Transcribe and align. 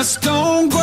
just 0.00 0.22
don't 0.22 0.70
go 0.72 0.79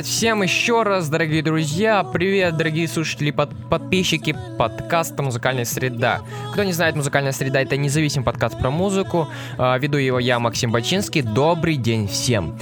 привет 0.00 0.14
всем 0.14 0.42
еще 0.42 0.82
раз, 0.82 1.10
дорогие 1.10 1.42
друзья, 1.42 2.02
привет, 2.04 2.56
дорогие 2.56 2.88
слушатели, 2.88 3.30
под, 3.32 3.50
подписчики 3.68 4.34
подкаста 4.56 5.22
«Музыкальная 5.22 5.66
среда». 5.66 6.22
Кто 6.52 6.64
не 6.64 6.72
знает, 6.72 6.96
«Музыкальная 6.96 7.32
среда»— 7.32 7.60
это 7.62 7.76
независимый 7.76 8.24
подкаст 8.24 8.58
про 8.58 8.70
музыку. 8.70 9.28
Э, 9.58 9.78
веду 9.78 9.98
его 9.98 10.18
я, 10.18 10.38
Максим 10.38 10.72
Бачинский. 10.72 11.20
Добрый 11.20 11.76
день 11.76 12.08
всем. 12.08 12.58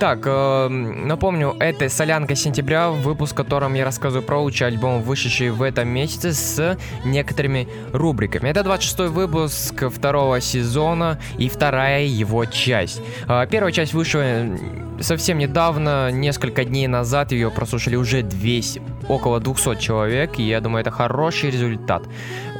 Итак, 0.00 0.20
э, 0.26 0.68
напомню, 0.68 1.56
это 1.58 1.88
«Солянка 1.88 2.36
сентября», 2.36 2.90
выпуск, 2.90 3.32
в 3.32 3.34
котором 3.34 3.74
я 3.74 3.84
рассказываю 3.84 4.24
про 4.24 4.38
лучшие 4.38 4.68
альбомы, 4.68 5.00
вышедшие 5.00 5.50
в 5.50 5.60
этом 5.60 5.88
месяце 5.88 6.34
с 6.34 6.78
некоторыми 7.04 7.66
рубриками. 7.92 8.48
Это 8.48 8.62
26 8.62 9.10
выпуск 9.10 9.90
второго 9.90 10.40
сезона 10.40 11.18
и 11.36 11.48
вторая 11.48 12.04
его 12.04 12.44
часть. 12.44 13.02
Э, 13.26 13.48
Первая 13.50 13.72
часть 13.72 13.92
вышла 13.92 14.22
совсем 15.00 15.38
недавно, 15.38 16.12
несколько 16.12 16.64
дней 16.64 16.86
назад 16.86 17.32
ее 17.32 17.50
прослушали 17.50 17.96
уже 17.96 18.22
200, 18.22 18.80
около 19.08 19.40
200 19.40 19.80
человек, 19.80 20.38
и 20.38 20.44
я 20.44 20.60
думаю, 20.60 20.82
это 20.82 20.92
хороший 20.92 21.50
результат. 21.50 22.04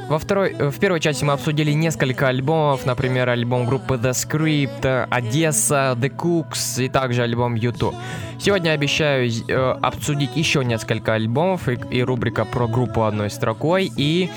Во 0.09 0.17
второй, 0.17 0.55
э, 0.57 0.69
в 0.71 0.79
первой 0.79 0.99
части 0.99 1.23
мы 1.23 1.33
обсудили 1.33 1.71
несколько 1.71 2.27
альбомов, 2.27 2.83
например, 2.83 3.29
альбом 3.29 3.67
группы 3.67 3.93
The 3.93 4.13
Script, 4.13 5.07
Одесса, 5.07 5.95
The 5.95 6.09
Cooks 6.09 6.83
и 6.83 6.89
также 6.89 7.21
альбом 7.21 7.53
YouTube. 7.53 7.93
Сегодня 8.39 8.71
обещаю 8.71 9.29
э, 9.29 9.77
обсудить 9.83 10.35
еще 10.35 10.65
несколько 10.65 11.13
альбомов 11.13 11.69
и, 11.69 11.77
и 11.91 12.01
рубрика 12.01 12.43
про 12.43 12.67
группу 12.67 13.03
одной 13.03 13.29
строкой 13.29 13.91
и 13.95 14.31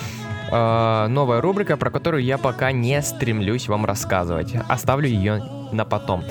э, 0.50 1.06
новая 1.08 1.40
рубрика, 1.40 1.76
про 1.76 1.90
которую 1.90 2.22
я 2.22 2.38
пока 2.38 2.72
не 2.72 3.00
стремлюсь 3.02 3.68
вам 3.68 3.84
рассказывать. 3.84 4.54
Оставлю 4.68 5.08
ее 5.08 5.42
на 5.72 5.84
потом. 5.84 6.24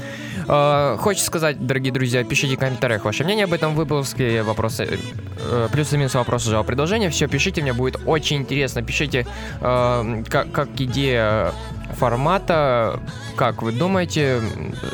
Э, 0.47 0.97
Хочется 0.99 1.27
сказать, 1.27 1.65
дорогие 1.65 1.91
друзья, 1.91 2.23
пишите 2.23 2.55
в 2.55 2.59
комментариях 2.59 3.05
ваше 3.05 3.23
мнение 3.23 3.45
об 3.45 3.53
этом 3.53 3.75
выпуске, 3.75 4.43
вопросы, 4.43 4.99
э, 5.39 5.67
плюсы, 5.71 5.97
минусы, 5.97 6.17
вопросы, 6.17 6.49
жалобы, 6.49 6.67
предложения. 6.67 7.09
Все 7.09 7.27
пишите, 7.27 7.61
мне 7.61 7.73
будет 7.73 7.99
очень 8.05 8.37
интересно. 8.37 8.81
Пишите, 8.81 9.25
э, 9.59 10.23
как, 10.29 10.51
как 10.51 10.69
идея 10.77 11.53
формата, 11.93 12.99
как 13.35 13.61
вы 13.61 13.71
думаете, 13.71 14.41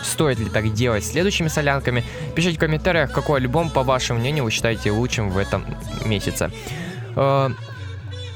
стоит 0.03 0.39
ли 0.39 0.50
так 0.50 0.74
делать 0.74 1.06
следующими 1.06 1.47
солянками? 1.47 2.03
Пишите 2.36 2.57
в 2.57 2.59
комментариях, 2.59 3.12
какой 3.12 3.39
альбом, 3.39 3.69
по 3.69 3.83
вашему 3.83 4.19
мнению, 4.19 4.45
вы 4.45 4.51
считаете 4.51 4.92
лучшим 4.92 5.30
в 5.30 5.38
этом 5.38 5.65
месяце. 6.06 6.51
Э, 7.15 7.50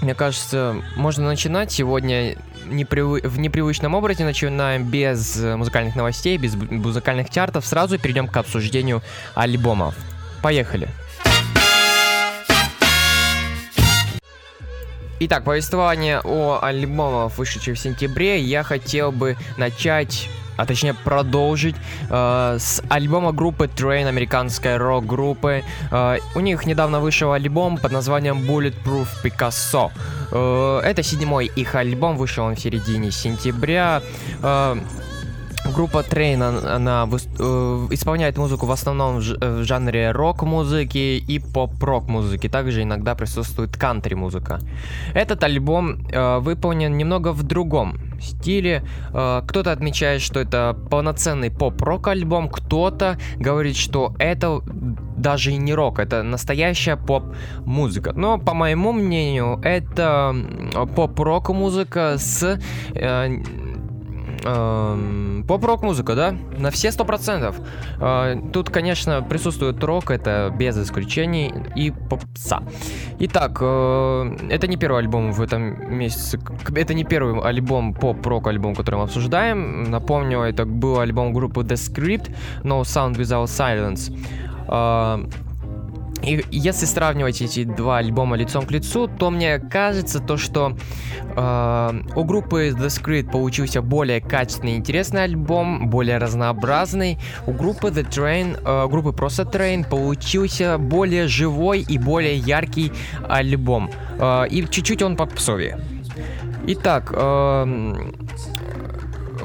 Мне 0.02 0.16
кажется, 0.16 0.76
можно 0.96 1.28
начинать 1.28 1.72
сегодня 1.72 2.36
непривы- 2.66 3.28
в 3.28 3.38
непривычном 3.40 3.94
образе. 3.94 4.26
Начинаем 4.26 4.84
без 4.84 5.38
э, 5.38 5.56
музыкальных 5.56 5.96
новостей, 5.96 6.38
без 6.38 6.56
музыкальных 6.56 7.30
чартов. 7.30 7.66
Сразу 7.66 8.00
перейдем 8.00 8.28
к 8.28 8.36
обсуждению 8.36 9.04
альбомов. 9.36 9.96
Поехали. 10.42 10.90
Итак, 15.24 15.44
повествование 15.44 16.20
о 16.24 16.58
альбомах, 16.64 17.38
вышедших 17.38 17.78
в 17.78 17.80
сентябре, 17.80 18.40
я 18.40 18.64
хотел 18.64 19.12
бы 19.12 19.38
начать 19.56 20.28
а 20.58 20.66
точнее 20.66 20.96
продолжить 20.96 21.76
э, 22.10 22.58
с 22.60 22.82
альбома 22.90 23.32
группы 23.32 23.66
Train, 23.66 24.08
американской 24.08 24.78
рок-группы. 24.78 25.64
Э, 25.92 26.18
у 26.34 26.40
них 26.40 26.66
недавно 26.66 27.00
вышел 27.00 27.34
альбом 27.34 27.78
под 27.78 27.92
названием 27.92 28.40
Bulletproof 28.40 29.08
Picasso. 29.24 29.92
Э, 30.32 30.82
это 30.84 31.04
седьмой 31.04 31.52
их 31.56 31.76
альбом, 31.76 32.18
вышел 32.18 32.46
он 32.46 32.56
в 32.56 32.60
середине 32.60 33.12
сентября. 33.12 34.02
Э, 34.42 34.76
группа 35.72 36.00
Train, 36.00 36.68
она, 36.76 37.08
э, 37.12 37.88
исполняет 37.92 38.38
музыку 38.38 38.66
в 38.66 38.72
основном 38.72 39.20
в, 39.20 39.38
э, 39.42 39.62
в 39.62 39.64
жанре 39.64 40.12
рок-музыки 40.12 41.24
и 41.28 41.40
поп-рок 41.40 42.08
музыки. 42.08 42.50
Также 42.50 42.84
иногда 42.84 43.16
присутствует 43.16 43.78
кантри-музыка. 43.78 44.60
Этот 45.14 45.44
альбом 45.44 46.08
э, 46.12 46.40
выполнен 46.40 46.98
немного 46.98 47.34
в 47.34 47.44
другом 47.44 47.98
стиле. 48.22 48.84
Э, 49.14 49.42
кто-то 49.48 49.72
отмечает, 49.72 50.22
что 50.22 50.40
это 50.40 50.78
полноценный 50.90 51.50
поп-рок 51.50 52.08
альбом, 52.08 52.50
кто-то 52.50 53.18
говорит, 53.38 53.76
что 53.76 54.14
это 54.20 54.62
даже 55.18 55.52
и 55.52 55.58
не 55.58 55.74
рок, 55.74 56.00
это 56.00 56.24
настоящая 56.24 56.96
поп-музыка. 56.98 58.14
Но, 58.16 58.38
по 58.38 58.54
моему 58.54 58.92
мнению, 58.92 59.60
это 59.64 60.36
поп-рок 60.96 61.50
музыка 61.50 62.16
с 62.18 62.60
э, 62.94 63.44
эм, 64.44 65.44
поп-рок 65.48 65.84
музыка, 65.84 66.16
да? 66.16 66.36
На 66.58 66.70
все 66.72 66.92
сто 66.92 67.06
процентов. 67.06 67.56
Э, 68.00 68.36
Тут, 68.54 68.70
конечно, 68.70 69.22
присутствует 69.22 69.84
рок, 69.84 70.12
это 70.12 70.54
без 70.58 70.78
исключений, 70.78 71.54
и 71.76 71.92
попса. 71.92 72.64
Итак, 73.20 73.58
э, 73.62 74.38
это 74.50 74.68
не 74.68 74.78
первый 74.78 75.00
альбом 75.00 75.32
в 75.32 75.42
этом 75.42 75.96
месяце. 75.98 76.40
Это 76.76 76.94
не 76.94 77.04
первый 77.04 77.42
альбом, 77.42 77.94
поп-рок 77.94 78.48
альбом, 78.48 78.76
который 78.76 78.96
мы 78.96 79.04
обсуждаем. 79.04 79.84
Напомню, 79.84 80.42
это 80.42 80.66
был 80.66 81.00
альбом 81.00 81.34
группы 81.34 81.62
The 81.62 81.76
Script, 81.76 82.36
No 82.64 82.82
Sound 82.82 83.16
Without 83.18 83.46
Silence. 83.46 84.12
Э, 84.68 85.26
и 86.24 86.44
если 86.52 86.86
сравнивать 86.86 87.42
эти 87.42 87.64
два 87.64 87.98
альбома 87.98 88.36
лицом 88.36 88.66
к 88.66 88.72
лицу, 88.72 89.08
то 89.08 89.30
мне 89.32 89.60
кажется 89.60 90.20
то, 90.20 90.38
что 90.38 90.78
э, 91.36 92.02
у 92.16 92.24
группы 92.24 92.70
The 92.70 92.88
Script 92.88 93.32
получился 93.32 93.82
более 93.82 94.22
качественный 94.22 94.76
интересный 94.76 95.24
альбом, 95.24 95.90
более 95.90 96.18
разнообразный. 96.18 97.18
У 97.48 97.54
группы 97.54 97.88
The 97.88 98.08
Train, 98.08 98.60
э, 98.64 98.88
группы 98.88 99.14
просто 99.14 99.44
Train 99.44 99.88
получился 99.90 100.78
более 100.78 101.28
живой 101.28 101.82
и 101.82 101.98
более 101.98 102.38
яркий 102.38 102.92
альбом. 103.28 103.90
Э, 104.20 104.46
и 104.48 104.68
чуть-чуть 104.70 105.02
он 105.02 105.16
попсовее. 105.16 105.80
Итак, 106.68 107.12
эм, 107.12 108.14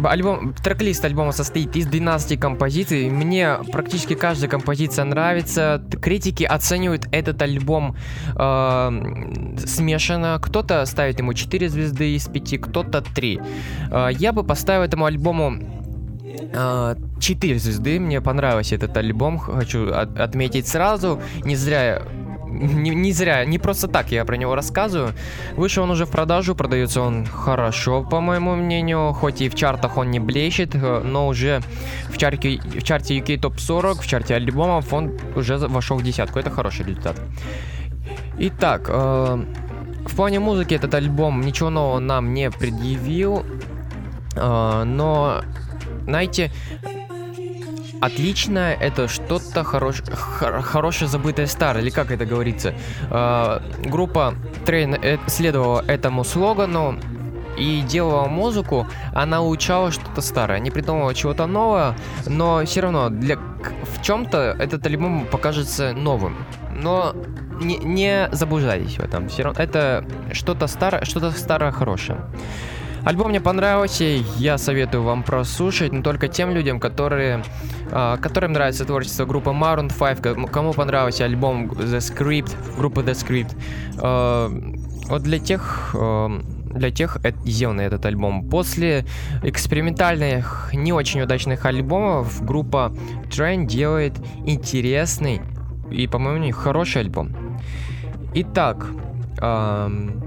Альбом, 0.05 0.55
трек-лист 0.55 1.05
альбома 1.05 1.33
состоит 1.33 1.75
из 1.77 1.87
12 1.87 2.39
композиций. 2.41 3.09
Мне 3.11 3.57
практически 3.73 4.15
каждая 4.15 4.49
композиция 4.51 5.05
нравится. 5.05 5.83
Критики 6.03 6.45
оценивают 6.45 7.07
этот 7.13 7.41
альбом 7.43 7.97
э, 8.35 9.57
смешанно. 9.65 10.39
Кто-то 10.43 10.85
ставит 10.87 11.19
ему 11.19 11.33
4 11.35 11.69
звезды 11.69 12.15
из 12.15 12.27
5, 12.29 12.61
кто-то 12.61 13.01
3. 13.03 13.41
Э, 13.91 14.09
я 14.13 14.33
бы 14.33 14.45
поставил 14.45 14.83
этому 14.83 15.05
альбому 15.07 15.59
э, 16.53 16.97
4 17.21 17.59
звезды. 17.59 17.99
Мне 18.01 18.21
понравился 18.21 18.75
этот 18.75 18.97
альбом. 18.97 19.39
Хочу 19.39 19.93
от- 19.93 20.19
отметить 20.19 20.67
сразу. 20.69 21.21
Не 21.45 21.57
зря 21.57 22.03
не, 22.59 22.91
не 22.91 23.13
зря, 23.13 23.45
не 23.45 23.59
просто 23.59 23.89
так 23.89 24.13
я 24.13 24.25
про 24.25 24.37
него 24.37 24.55
рассказываю. 24.55 25.13
Вышел 25.57 25.85
он 25.85 25.91
уже 25.91 26.05
в 26.05 26.11
продажу, 26.11 26.55
продается 26.55 27.01
он 27.01 27.27
хорошо, 27.27 28.03
по 28.03 28.21
моему 28.21 28.55
мнению. 28.55 29.13
Хоть 29.13 29.41
и 29.41 29.49
в 29.49 29.55
чартах 29.55 29.97
он 29.97 30.11
не 30.11 30.21
блещет, 30.21 30.75
э, 30.75 31.03
но 31.05 31.29
уже 31.29 31.61
в 32.09 32.19
чарте, 32.19 32.59
в 32.59 32.83
чарте 32.83 33.19
UK 33.19 33.41
Top 33.41 33.59
40, 33.59 34.03
в 34.03 34.07
чарте 34.07 34.35
альбомов 34.35 34.93
он 34.93 35.13
уже 35.35 35.57
вошел 35.59 35.97
в 35.97 36.03
десятку. 36.03 36.39
Это 36.39 36.51
хороший 36.51 36.87
результат. 36.87 37.21
Итак, 38.39 38.87
э, 38.89 39.45
в 40.07 40.17
плане 40.17 40.41
музыки 40.41 40.75
этот 40.75 40.95
альбом 40.95 41.41
ничего 41.41 41.71
нового 41.71 41.99
нам 41.99 42.35
не 42.35 42.51
предъявил. 42.51 43.45
э, 44.37 44.85
но, 44.85 45.43
знаете, 46.05 46.51
отлично, 48.01 48.73
это 48.73 49.09
что-то 49.09 49.65
хорош, 49.65 50.03
хор- 50.13 50.63
хорошее 50.63 51.09
забытое 51.09 51.47
старое, 51.47 51.83
или 51.83 51.91
как 51.91 52.11
это 52.11 52.25
говорится. 52.27 52.75
Э, 53.11 53.61
группа 53.85 54.35
э, 54.67 55.19
следовала 55.27 55.85
этому 55.87 56.25
слогану 56.25 56.99
и 57.57 57.81
делала 57.83 58.29
музыку, 58.29 58.87
она 59.15 59.41
улучшала 59.41 59.91
что-то 59.91 60.21
старое, 60.21 60.59
не 60.59 60.71
придумывала 60.71 61.15
чего-то 61.15 61.47
нового, 61.47 61.95
но 62.27 62.65
все 62.65 62.81
равно 62.83 63.09
для 63.09 63.37
в 63.37 64.03
чем-то 64.03 64.57
этот 64.59 64.87
альбом 64.87 65.27
покажется 65.27 65.93
новым. 65.93 66.37
Но 66.73 67.15
не, 67.61 67.79
не 67.79 68.29
заблуждайтесь 68.33 68.99
в 68.99 69.01
этом. 69.01 69.29
Все 69.29 69.45
равно 69.45 69.63
это 69.63 70.05
что-то 70.33 70.67
старое, 70.67 71.05
что-то 71.05 71.31
старое 71.31 71.73
хорошее. 71.73 72.21
Альбом 73.07 73.29
мне 73.29 73.41
понравился, 73.41 74.03
я 74.37 74.59
советую 74.59 75.05
вам 75.05 75.23
прослушать, 75.23 75.93
но 75.93 76.03
только 76.03 76.27
тем 76.27 76.51
людям, 76.51 76.81
которые, 76.81 77.45
а, 77.93 78.17
которым 78.17 78.53
нравится 78.53 78.85
творчество 78.85 79.25
группы 79.27 79.51
Maroon 79.51 79.93
5, 79.97 80.49
кому- 80.51 80.73
понравился 80.73 81.25
альбом 81.25 81.67
The 81.67 81.99
Script, 81.99 82.53
группы 82.77 83.03
The 83.03 83.13
Script. 83.13 83.57
А, 83.99 84.51
вот 85.09 85.23
для 85.23 85.39
тех, 85.39 85.95
а, 85.97 86.31
для 86.75 86.91
тех 86.91 87.19
э- 87.23 87.33
сделан 87.45 87.79
этот 87.79 88.05
альбом. 88.07 88.49
После 88.49 89.07
экспериментальных, 89.45 90.71
не 90.75 90.93
очень 90.93 91.21
удачных 91.21 91.65
альбомов 91.65 92.45
группа 92.45 92.93
Train 93.31 93.67
делает 93.67 94.15
интересный 94.45 95.43
и, 95.93 96.09
по-моему, 96.09 96.51
хороший 96.51 97.03
альбом. 97.03 97.31
Итак, 98.35 98.85
ам, 99.39 100.26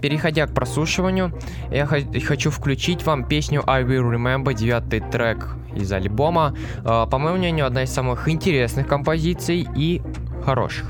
переходя 0.00 0.46
к 0.46 0.54
прослушиванию, 0.54 1.32
я 1.70 1.86
хо- 1.86 1.96
хочу 2.26 2.50
включить 2.50 3.04
вам 3.04 3.24
песню 3.24 3.62
I 3.66 3.82
Will 3.84 4.02
Remember, 4.10 4.54
девятый 4.54 5.00
трек 5.00 5.48
из 5.74 5.92
альбома. 5.92 6.54
А, 6.84 7.06
по 7.06 7.18
моему 7.18 7.38
мнению, 7.38 7.66
одна 7.66 7.82
из 7.84 7.90
самых 7.92 8.28
интересных 8.28 8.86
композиций 8.86 9.66
и 9.76 10.00
хороших. 10.44 10.86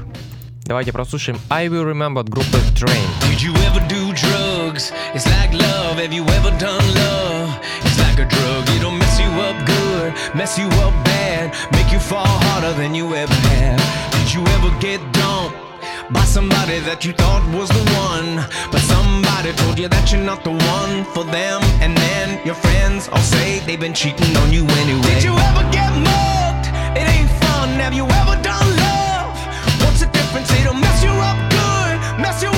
Давайте 0.65 0.93
прослушаем 0.93 1.39
I 1.51 1.69
Will 1.69 1.91
Remember 1.91 2.21
от 2.21 2.29
группы 2.29 2.59
Train. 2.75 3.09
Did 3.23 3.41
you 3.41 3.55
ever 3.69 3.81
do 3.89 4.13
drugs? 4.13 4.93
It's 5.15 5.27
like 5.27 5.53
love. 5.55 5.97
Have 5.99 6.13
you 6.13 6.25
ever 6.25 6.51
done 6.59 6.85
love? 6.95 7.51
It's 7.85 7.99
like 7.99 8.19
a 8.21 8.29
drug. 8.29 8.69
It'll 8.77 8.91
mess 8.93 9.19
you 9.19 9.31
up 9.41 9.57
good, 9.67 10.13
mess 10.35 10.59
you 10.59 10.67
up 10.85 10.93
bad, 11.05 11.55
make 11.73 11.91
you 11.91 11.99
fall 11.99 12.27
harder 12.27 12.75
than 12.75 12.95
you 12.95 13.15
ever 13.15 13.33
have. 13.33 13.81
Did 14.13 14.35
you 14.35 14.43
ever 14.59 14.71
get 14.79 15.01
dumped? 15.13 15.68
By 16.11 16.25
somebody 16.25 16.81
that 16.89 17.05
you 17.05 17.13
thought 17.13 17.45
was 17.53 17.69
the 17.69 17.85
one, 18.09 18.41
but 18.73 18.81
somebody 18.81 19.53
told 19.61 19.79
you 19.79 19.89
that 19.89 20.11
you're 20.11 20.25
not 20.25 20.43
the 20.43 20.57
one 20.57 21.05
for 21.13 21.23
them, 21.23 21.61
and 21.85 21.95
then 21.95 22.41
your 22.47 22.55
friends 22.55 23.09
all 23.13 23.21
say 23.21 23.61
they've 23.67 23.79
been 23.79 23.93
cheating 23.93 24.35
on 24.41 24.51
you 24.51 24.65
anyway. 24.81 25.21
Did 25.21 25.25
you 25.25 25.37
ever 25.37 25.65
get 25.69 25.93
mugged? 26.01 26.73
It 26.97 27.05
ain't 27.05 27.29
fun. 27.45 27.77
Have 27.85 27.93
you 27.93 28.09
ever 28.09 28.41
done 28.41 28.69
love? 28.81 29.37
What's 29.85 30.01
the 30.01 30.09
difference? 30.09 30.49
It'll 30.57 30.73
mess 30.73 31.05
you 31.05 31.13
up 31.13 31.37
good, 31.53 31.95
mess 32.25 32.41
you 32.43 32.58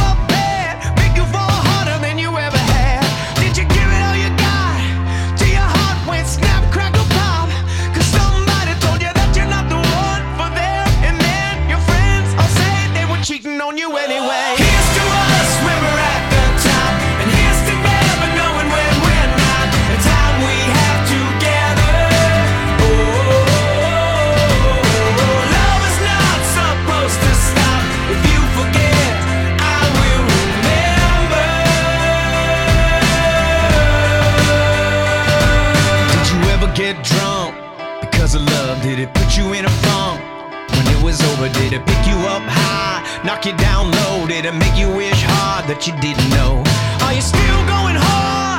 over, 41.40 41.52
did 41.54 41.72
it 41.72 41.86
pick 41.86 42.06
you 42.06 42.16
up 42.28 42.42
high, 42.44 43.24
knock 43.24 43.46
you 43.46 43.56
down 43.56 43.90
low? 43.90 44.26
Did 44.26 44.44
it 44.44 44.54
make 44.54 44.76
you 44.76 44.88
wish 44.94 45.22
hard 45.22 45.64
that 45.68 45.86
you 45.86 45.94
didn't 46.00 46.28
know? 46.30 46.62
Are 47.04 47.14
you 47.14 47.22
still 47.22 47.60
going 47.66 47.96
hard? 47.96 48.49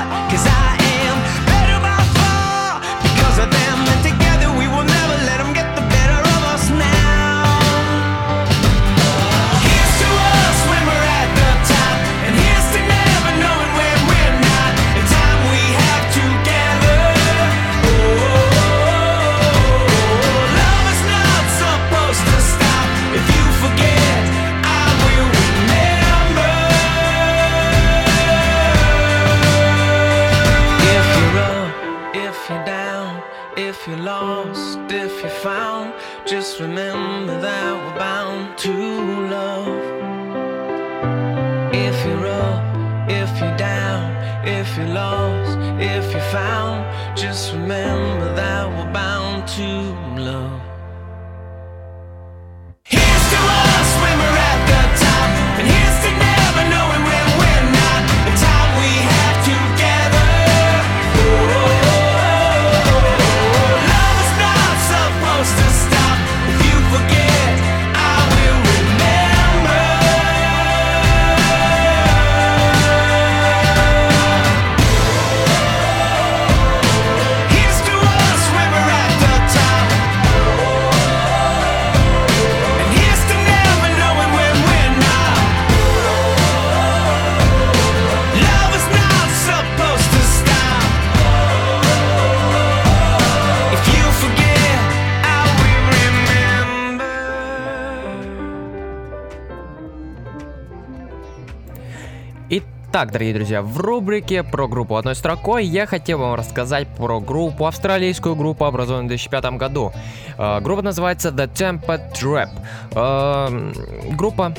Итак, 102.54 103.14
дорогие 103.14 103.34
друзья, 103.34 103.62
в 103.62 103.78
рубрике 103.78 104.44
про 104.44 104.68
группу 104.68 104.98
одной 104.98 105.16
строкой 105.16 105.64
я 105.66 105.86
хотел 105.86 106.20
вам 106.20 106.34
рассказать 106.34 106.86
про 106.90 107.22
группу, 107.22 107.66
австралийскую 107.66 108.36
группу, 108.36 108.66
образованную 108.66 109.06
в 109.06 109.08
2005 109.08 109.58
году. 109.58 109.94
Э, 110.38 110.60
группа 110.60 110.82
называется 110.82 111.30
The 111.30 111.50
Temper 111.50 112.12
Trap. 112.12 112.50
Э, 112.94 114.12
группа 114.18 114.54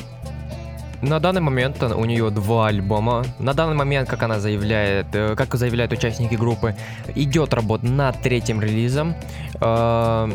на 1.03 1.19
данный 1.19 1.41
момент 1.41 1.83
у 1.83 2.03
нее 2.05 2.31
два 2.31 2.69
альбома. 2.69 3.23
На 3.37 3.53
данный 3.53 3.75
момент, 3.75 4.09
как 4.09 4.23
она 4.23 4.39
заявляет, 4.39 5.13
э, 5.13 5.35
как 5.35 5.53
заявляют 5.53 5.91
участники 5.91 6.33
группы, 6.33 6.75
идет 7.13 7.53
работа 7.53 7.85
над 7.85 8.19
третьим 8.23 8.59
релизом. 8.59 9.13
Э, 9.61 10.31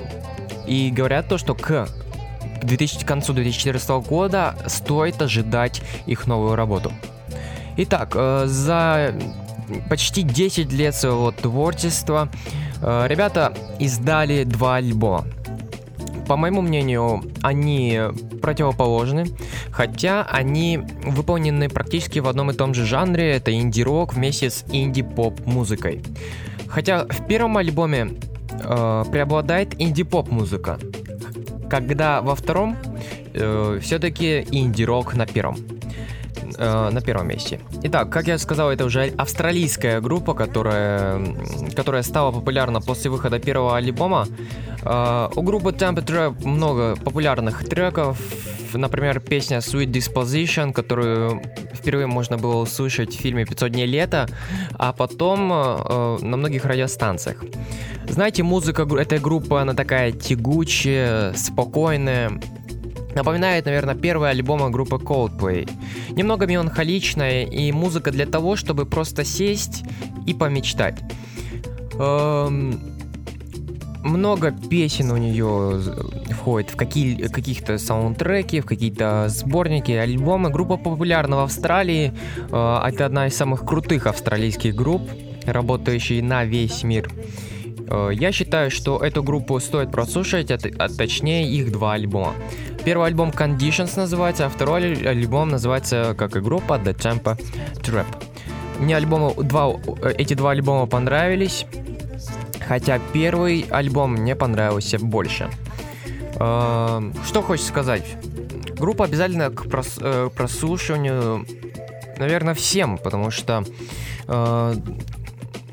И 0.68 0.92
говорят 0.92 1.26
то, 1.26 1.38
что 1.38 1.56
к 1.56 1.88
2000, 2.62 3.04
к 3.04 3.08
концу 3.08 3.32
2014 3.32 3.90
года 4.08 4.54
стоит 4.66 5.20
ожидать 5.20 5.82
их 6.06 6.28
новую 6.28 6.54
работу. 6.54 6.92
Итак, 7.80 8.10
э, 8.16 8.46
за 8.46 9.14
почти 9.88 10.22
10 10.22 10.72
лет 10.72 10.96
своего 10.96 11.30
творчества 11.30 12.28
э, 12.82 13.06
ребята 13.06 13.54
издали 13.78 14.42
два 14.42 14.76
альбома. 14.76 15.24
По 16.26 16.36
моему 16.36 16.60
мнению, 16.60 17.22
они 17.40 18.00
противоположны, 18.42 19.26
хотя 19.70 20.24
они 20.24 20.80
выполнены 21.04 21.68
практически 21.68 22.18
в 22.18 22.26
одном 22.26 22.50
и 22.50 22.54
том 22.54 22.74
же 22.74 22.84
жанре, 22.84 23.30
это 23.30 23.54
инди-рок 23.54 24.12
вместе 24.14 24.50
с 24.50 24.64
инди-поп 24.72 25.46
музыкой. 25.46 26.02
Хотя 26.66 27.04
в 27.04 27.28
первом 27.28 27.58
альбоме 27.58 28.08
э, 28.50 29.04
преобладает 29.12 29.80
инди-поп 29.80 30.30
музыка, 30.30 30.80
когда 31.70 32.22
во 32.22 32.34
втором 32.34 32.76
все-таки 33.80 34.44
инди-рок 34.50 35.14
на 35.14 35.24
первом 35.24 35.77
э, 36.56 36.90
на 36.90 37.00
первом 37.00 37.28
месте. 37.28 37.60
Итак, 37.82 38.10
как 38.10 38.26
я 38.26 38.38
сказал, 38.38 38.70
это 38.70 38.84
уже 38.84 39.12
австралийская 39.16 40.00
группа, 40.00 40.34
которая, 40.34 41.20
которая 41.74 42.02
стала 42.02 42.32
популярна 42.32 42.80
после 42.80 43.10
выхода 43.10 43.38
первого 43.38 43.76
альбома. 43.76 44.26
Э, 44.82 45.28
у 45.34 45.42
группы 45.42 45.70
Temper 45.70 46.04
Trap 46.04 46.46
много 46.46 46.96
популярных 46.96 47.68
треков, 47.68 48.18
например, 48.74 49.20
песня 49.20 49.58
Sweet 49.58 49.90
Disposition, 49.90 50.72
которую 50.72 51.42
впервые 51.74 52.06
можно 52.06 52.36
было 52.36 52.56
услышать 52.56 53.14
в 53.14 53.20
фильме 53.20 53.44
«500 53.44 53.70
дней 53.70 53.86
лета», 53.86 54.28
а 54.74 54.92
потом 54.92 55.52
э, 55.52 56.18
на 56.20 56.36
многих 56.36 56.64
радиостанциях. 56.64 57.44
Знаете, 58.08 58.42
музыка 58.42 58.86
этой 58.98 59.18
группы, 59.18 59.58
она 59.58 59.74
такая 59.74 60.12
тягучая, 60.12 61.34
спокойная, 61.34 62.40
Напоминает, 63.18 63.66
наверное, 63.66 63.96
первый 63.96 64.30
альбом 64.30 64.70
группы 64.70 64.94
Coldplay. 64.94 65.68
Немного 66.10 66.46
меланхоличная 66.46 67.42
и 67.42 67.72
музыка 67.72 68.12
для 68.12 68.26
того, 68.26 68.54
чтобы 68.54 68.86
просто 68.86 69.24
сесть 69.24 69.82
и 70.24 70.34
помечтать. 70.34 71.00
Эм, 71.98 72.80
много 74.04 74.52
песен 74.52 75.10
у 75.10 75.16
нее 75.16 75.80
входит 76.30 76.70
в 76.70 76.76
какие, 76.76 77.26
каких-то 77.26 77.76
саундтреки, 77.78 78.60
в 78.60 78.66
какие-то 78.66 79.26
сборники, 79.28 79.90
альбомы. 79.90 80.50
Группа 80.50 80.76
популярна 80.76 81.38
в 81.38 81.40
Австралии. 81.40 82.12
Э, 82.52 82.82
это 82.86 83.04
одна 83.04 83.26
из 83.26 83.36
самых 83.36 83.64
крутых 83.64 84.06
австралийских 84.06 84.76
групп, 84.76 85.10
работающих 85.44 86.22
на 86.22 86.44
весь 86.44 86.84
мир. 86.84 87.10
Я 87.90 88.32
считаю, 88.32 88.70
что 88.70 88.98
эту 88.98 89.22
группу 89.22 89.58
стоит 89.60 89.90
прослушать, 89.90 90.50
а, 90.50 90.58
а 90.78 90.88
точнее 90.88 91.48
их 91.50 91.72
два 91.72 91.94
альбома. 91.94 92.34
Первый 92.84 93.06
альбом 93.08 93.30
Conditions 93.30 93.96
называется, 93.96 94.46
а 94.46 94.48
второй 94.48 94.82
аль- 94.82 95.06
альбом 95.08 95.48
называется, 95.48 96.14
как 96.16 96.36
и 96.36 96.40
группа, 96.40 96.74
The 96.74 96.94
Temper 96.94 97.38
Trap. 97.82 98.06
Мне 98.78 98.96
альбомы, 98.96 99.34
два, 99.42 99.72
э, 100.02 100.12
эти 100.18 100.34
два 100.34 100.50
альбома 100.52 100.86
понравились, 100.86 101.66
хотя 102.66 103.00
первый 103.12 103.66
альбом 103.70 104.12
мне 104.12 104.36
понравился 104.36 104.98
больше. 104.98 105.48
Эм, 106.36 107.12
Что 107.26 107.42
хочется 107.42 107.70
сказать? 107.70 108.04
Группа 108.78 109.06
обязательно 109.06 109.50
к 109.50 109.66
прос- 109.66 109.98
э, 110.00 110.30
прослушиванию, 110.36 111.44
наверное, 112.18 112.54
всем, 112.54 112.96
потому 112.98 113.30
что, 113.32 113.64
э, 114.28 114.74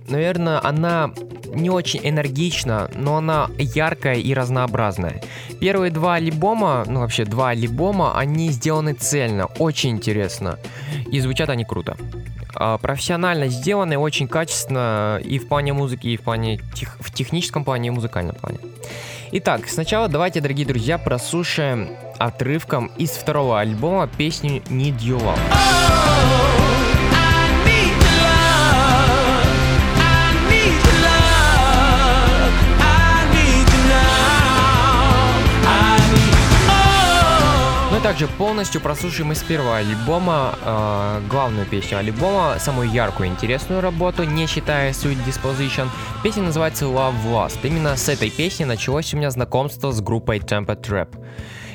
наверное, 0.08 0.60
она 0.66 1.12
не 1.56 1.70
очень 1.70 2.02
энергична, 2.04 2.90
но 2.94 3.18
она 3.18 3.50
яркая 3.58 4.16
и 4.16 4.34
разнообразная. 4.34 5.22
Первые 5.60 5.92
два 5.92 6.16
альбома, 6.16 6.84
ну 6.88 7.00
вообще 7.00 7.26
два 7.26 7.50
альбома, 7.50 8.18
они 8.18 8.50
сделаны 8.50 8.94
цельно, 8.94 9.46
очень 9.58 9.92
интересно. 9.92 10.60
И 11.12 11.20
звучат 11.20 11.50
они 11.50 11.66
круто. 11.66 11.98
А, 12.58 12.78
профессионально 12.78 13.48
сделаны, 13.48 13.98
очень 13.98 14.28
качественно 14.28 15.20
и 15.24 15.40
в 15.40 15.48
плане 15.48 15.74
музыки, 15.74 16.08
и 16.08 16.18
в 16.18 16.22
плане 16.22 16.60
тех- 16.74 16.98
в 17.00 17.14
техническом 17.14 17.64
плане, 17.66 17.88
и 17.88 17.92
в 17.92 17.96
музыкальном 17.96 18.36
плане. 18.36 18.60
Итак, 19.32 19.68
сначала 19.68 20.08
давайте, 20.08 20.40
дорогие 20.40 20.66
друзья, 20.66 20.98
прослушаем 20.98 21.90
отрывком 22.18 22.92
из 22.98 23.12
второго 23.12 23.60
альбома 23.60 24.08
песню 24.08 24.62
Need 24.70 25.00
You 25.00 25.20
Love. 25.20 26.75
Также 38.06 38.28
полностью 38.28 38.82
прослушаем 38.82 39.32
из 39.32 39.42
первого 39.42 39.78
альбома 39.78 40.54
э, 40.64 41.22
главную 41.28 41.66
песню 41.66 41.98
альбома, 41.98 42.58
самую 42.60 42.92
яркую 42.92 43.30
интересную 43.30 43.82
работу, 43.82 44.24
не 44.26 44.46
считая 44.46 44.92
Sweet 44.92 45.18
Disposition. 45.26 45.88
Песня 46.22 46.44
называется 46.44 46.86
Love 46.86 47.16
Lost. 47.26 47.58
Именно 47.64 47.96
с 47.96 48.08
этой 48.08 48.30
песни 48.30 48.64
началось 48.64 49.12
у 49.16 49.18
меня 49.18 49.32
знакомство 49.32 49.92
с 49.92 50.02
группой 50.02 50.38
Temper 50.38 50.80
Trap. 50.80 51.18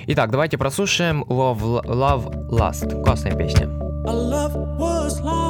Итак, 0.07 0.31
давайте 0.31 0.57
прослушаем 0.57 1.25
Love, 1.25 1.83
Love 1.85 2.49
Last. 2.49 3.03
Классная 3.03 3.35
песня. 3.35 3.67
Love 4.07 4.55
was 4.79 5.21
lost, 5.25 5.50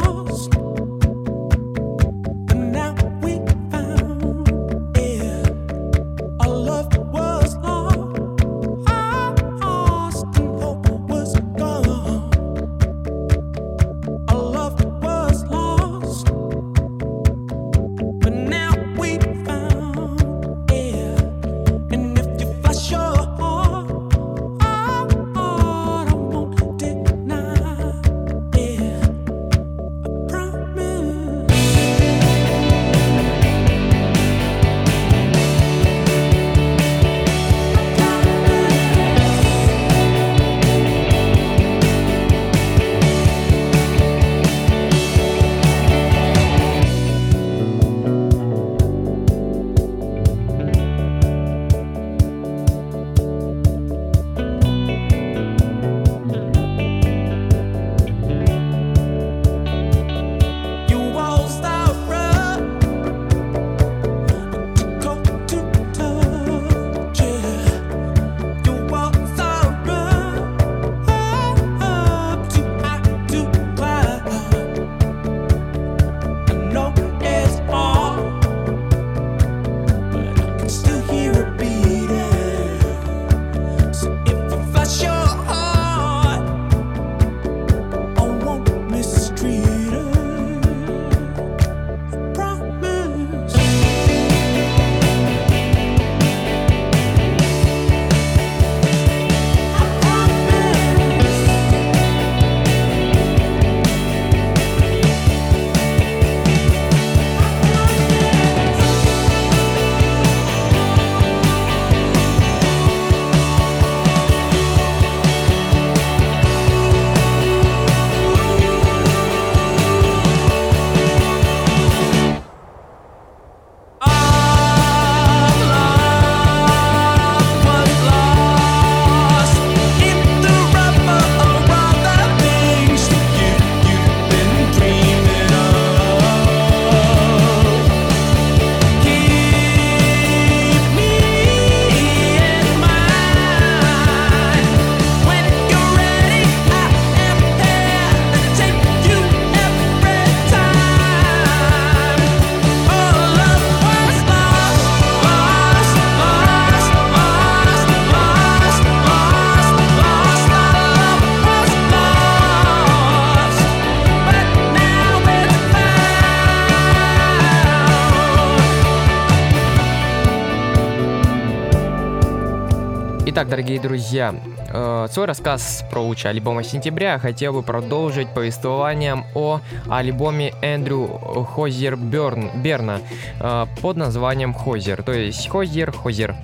дорогие 173.70 173.80
друзья, 173.80 174.34
э, 174.68 175.06
свой 175.12 175.26
рассказ 175.26 175.84
про 175.92 176.00
лучший 176.00 176.30
альбом 176.30 176.64
сентября 176.64 177.20
хотел 177.20 177.52
бы 177.52 177.62
продолжить 177.62 178.28
повествованием 178.34 179.24
о 179.36 179.60
альбоме 179.88 180.52
Эндрю 180.60 181.06
Хозер 181.54 181.96
Берн, 181.96 182.50
Берна 182.62 182.98
э, 183.38 183.66
под 183.80 183.96
названием 183.96 184.54
Хозер, 184.54 185.04
то 185.04 185.12
есть 185.12 185.48
Хозер, 185.48 185.92
Хозер. 185.92 186.34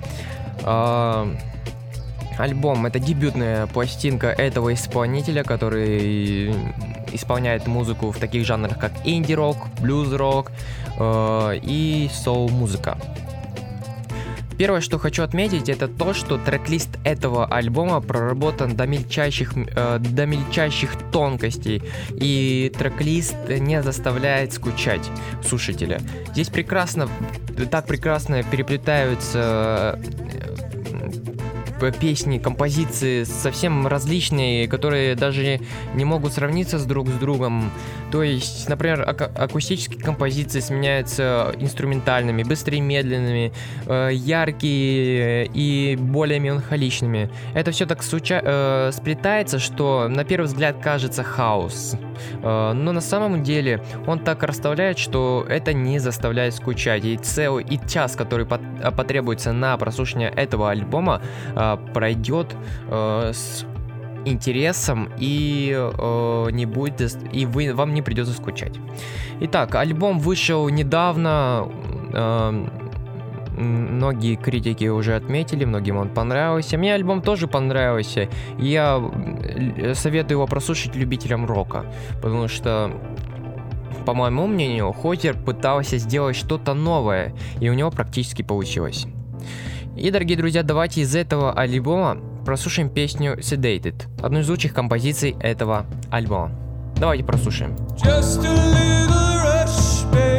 Э, 0.63 1.25
Альбом 2.37 2.85
это 2.85 2.99
дебютная 2.99 3.65
пластинка 3.65 4.27
этого 4.27 4.73
исполнителя, 4.73 5.43
который 5.43 6.51
исполняет 7.11 7.65
музыку 7.65 8.11
в 8.11 8.19
таких 8.19 8.45
жанрах, 8.45 8.77
как 8.77 8.91
инди-рок, 9.05 9.57
блюз-рок 9.81 10.51
и 11.01 12.09
соул-музыка. 12.13 12.95
Первое, 14.57 14.81
что 14.81 14.97
хочу 14.97 15.23
отметить, 15.23 15.69
это 15.69 15.87
то, 15.87 16.13
что 16.13 16.37
трек-лист 16.37 16.89
этого 17.03 17.45
альбома 17.45 18.01
проработан 18.01 18.75
до 18.75 18.87
мельчайших, 18.87 19.53
э, 19.55 19.99
до 19.99 20.25
мельчайших 20.25 20.97
тонкостей, 21.11 21.83
и 22.09 22.71
трек-лист 22.77 23.35
не 23.47 23.83
заставляет 23.83 24.53
скучать 24.53 25.09
слушателя. 25.43 26.01
Здесь 26.31 26.49
прекрасно, 26.49 27.07
так 27.69 27.85
прекрасно 27.85 28.41
переплетаются 28.43 29.99
э, 30.03 30.56
песни, 31.99 32.37
композиции 32.37 33.23
совсем 33.23 33.87
различные, 33.87 34.67
которые 34.67 35.15
даже 35.15 35.59
не 35.93 36.05
могут 36.05 36.33
сравниться 36.33 36.79
с 36.79 36.85
друг 36.85 37.07
с 37.07 37.13
другом. 37.13 37.71
То 38.11 38.23
есть, 38.23 38.69
например, 38.69 39.01
ака- 39.07 39.31
акустические 39.35 39.99
композиции 40.01 40.59
сменяются 40.59 41.53
инструментальными, 41.59 42.43
быстрее 42.43 42.81
медленными, 42.81 43.51
э, 43.85 44.09
яркие 44.13 45.49
и 45.53 45.95
более 45.99 46.39
меланхоличными. 46.39 47.29
Это 47.53 47.71
все 47.71 47.85
так 47.85 48.03
случа- 48.03 48.41
э, 48.43 48.91
сплетается, 48.93 49.59
что 49.59 50.07
на 50.07 50.23
первый 50.23 50.45
взгляд 50.45 50.77
кажется 50.81 51.23
хаос. 51.23 51.95
Э, 52.41 52.73
но 52.73 52.91
на 52.91 53.01
самом 53.01 53.43
деле 53.43 53.81
он 54.05 54.19
так 54.19 54.43
расставляет, 54.43 54.97
что 54.97 55.45
это 55.49 55.73
не 55.73 55.99
заставляет 55.99 56.55
скучать. 56.55 57.05
И 57.05 57.17
целый 57.17 57.63
и 57.63 57.79
час, 57.87 58.15
который 58.15 58.45
пот- 58.45 58.95
потребуется 58.95 59.51
на 59.53 59.77
прослушивание 59.77 60.29
этого 60.29 60.71
альбома, 60.71 61.21
э, 61.55 61.66
пройдет 61.75 62.55
э, 62.89 63.31
с 63.33 63.65
интересом 64.25 65.09
и 65.17 65.73
э, 65.75 66.47
не 66.51 66.65
будет 66.65 67.17
и 67.31 67.45
вы 67.45 67.73
вам 67.73 67.93
не 67.93 68.01
придется 68.01 68.33
скучать. 68.33 68.73
Итак, 69.41 69.75
альбом 69.75 70.19
вышел 70.19 70.69
недавно. 70.69 71.67
э, 72.13 72.67
Многие 73.57 74.35
критики 74.35 74.85
уже 74.85 75.15
отметили, 75.15 75.65
многим 75.65 75.97
он 75.97 76.09
понравился. 76.09 76.77
Мне 76.77 76.93
альбом 76.93 77.23
тоже 77.23 77.47
понравился. 77.47 78.29
Я 78.59 79.01
советую 79.95 80.37
его 80.37 80.45
прослушать 80.45 80.95
любителям 80.95 81.47
рока, 81.47 81.91
потому 82.21 82.47
что 82.47 82.91
по 84.05 84.13
моему 84.13 84.47
мнению, 84.47 84.93
Хозер 84.93 85.35
пытался 85.35 85.97
сделать 85.97 86.37
что-то 86.37 86.73
новое, 86.73 87.33
и 87.59 87.67
у 87.67 87.73
него 87.73 87.91
практически 87.91 88.41
получилось. 88.41 89.05
И, 89.97 90.11
дорогие 90.11 90.37
друзья, 90.37 90.61
давайте 90.61 91.01
из 91.01 91.15
этого 91.15 91.51
альбома 91.51 92.19
прослушаем 92.45 92.87
песню 92.87 93.35
Sedated, 93.39 94.03
одну 94.21 94.41
из 94.41 94.49
лучших 94.49 94.71
композиций 94.71 95.35
этого 95.39 95.87
альбома. 96.11 96.51
Давайте 96.97 97.23
прослушаем. 97.23 97.75
Just 98.03 98.45
a 98.45 98.53
little 98.53 99.41
rush, 99.43 100.05
babe, 100.13 100.36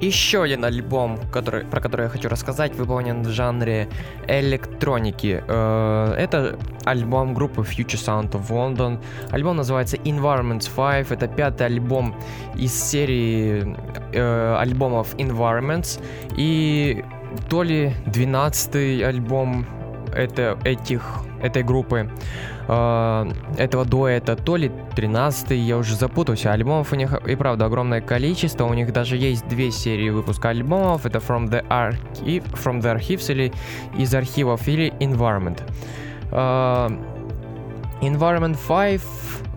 еще 0.00 0.42
один 0.42 0.64
альбом, 0.64 1.18
который, 1.32 1.64
про 1.64 1.80
который 1.80 2.04
я 2.04 2.08
хочу 2.08 2.28
рассказать, 2.28 2.74
выполнен 2.74 3.22
в 3.22 3.28
жанре 3.28 3.88
электроники. 4.28 5.42
Э, 5.46 6.14
Это 6.16 6.58
альбом 6.84 7.34
группы 7.34 7.62
Future 7.62 7.98
Sound 7.98 8.32
of 8.32 8.48
London. 8.48 9.00
Альбом 9.30 9.56
называется 9.56 9.96
Environments 9.96 10.70
5. 10.74 11.10
Это 11.10 11.28
пятый 11.28 11.66
альбом 11.66 12.14
из 12.54 12.72
серии 12.72 13.76
э, 14.12 14.56
альбомов 14.58 15.14
Environments. 15.16 16.00
И 16.36 17.04
то 17.50 17.62
ли 17.62 17.92
12 18.06 19.02
альбом 19.02 19.66
это, 20.14 20.58
этих, 20.64 21.02
этой 21.42 21.62
группы, 21.62 22.10
э, 22.68 23.30
этого 23.56 23.84
дуэта, 23.84 24.36
то 24.36 24.56
ли 24.56 24.70
13 24.94 25.50
я 25.52 25.76
уже 25.76 25.94
запутался. 25.94 26.52
Альбомов 26.52 26.92
у 26.92 26.96
них 26.96 27.14
и 27.26 27.36
правда 27.36 27.66
огромное 27.66 28.00
количество. 28.00 28.64
У 28.64 28.74
них 28.74 28.92
даже 28.92 29.16
есть 29.16 29.46
две 29.48 29.70
серии 29.70 30.10
выпуска 30.10 30.50
альбомов. 30.50 31.06
Это 31.06 31.18
From 31.18 31.48
the 31.48 31.66
Archive, 31.68 32.44
From 32.52 32.80
the 32.80 32.96
Archives 32.96 33.30
или 33.32 33.52
из 33.96 34.14
архивов 34.14 34.66
или 34.68 34.92
Environment. 35.00 35.60
Э, 36.30 36.88
Environment 38.00 38.56
5 38.68 39.02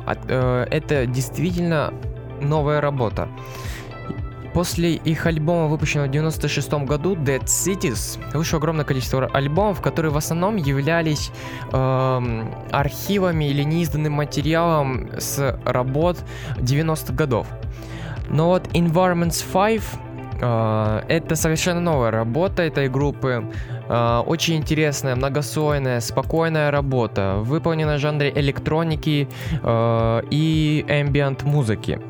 от- 0.05 0.25
э, 0.29 0.65
это 0.71 1.05
действительно 1.05 1.93
новая 2.41 2.81
работа. 2.81 3.27
После 4.53 4.95
их 4.95 5.25
альбома, 5.25 5.67
выпущенного 5.67 6.07
в 6.07 6.11
96 6.11 6.73
году, 6.85 7.15
Dead 7.15 7.43
Cities, 7.45 8.19
вышло 8.33 8.57
огромное 8.57 8.83
количество 8.83 9.25
альбомов, 9.27 9.81
которые 9.81 10.11
в 10.11 10.17
основном 10.17 10.57
являлись 10.57 11.31
эм, 11.71 12.53
архивами 12.71 13.45
или 13.45 13.63
неизданным 13.63 14.13
материалом 14.13 15.09
с 15.17 15.57
работ 15.63 16.17
90-х 16.57 17.13
годов. 17.13 17.47
Но 18.29 18.47
вот 18.47 18.67
Environments 18.73 19.43
5 19.53 19.81
э, 20.41 21.01
это 21.07 21.35
совершенно 21.35 21.79
новая 21.79 22.11
работа 22.11 22.63
этой 22.63 22.89
группы. 22.89 23.45
Э, 23.87 24.19
очень 24.25 24.57
интересная, 24.57 25.15
многослойная, 25.15 26.01
спокойная 26.01 26.71
работа, 26.71 27.35
выполнена 27.37 27.95
в 27.95 27.99
жанре 27.99 28.31
электроники 28.35 29.29
э, 29.63 30.21
и 30.29 30.85
ambient 30.89 31.45
музыки. 31.45 32.01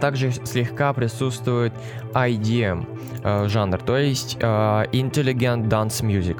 Также 0.00 0.30
слегка 0.32 0.92
присутствует 0.92 1.72
IDM 2.12 2.86
э, 3.22 3.48
жанр, 3.48 3.78
то 3.78 3.96
есть 3.96 4.36
э, 4.40 4.44
Intelligent 4.92 5.68
Dance 5.68 6.02
Music. 6.02 6.36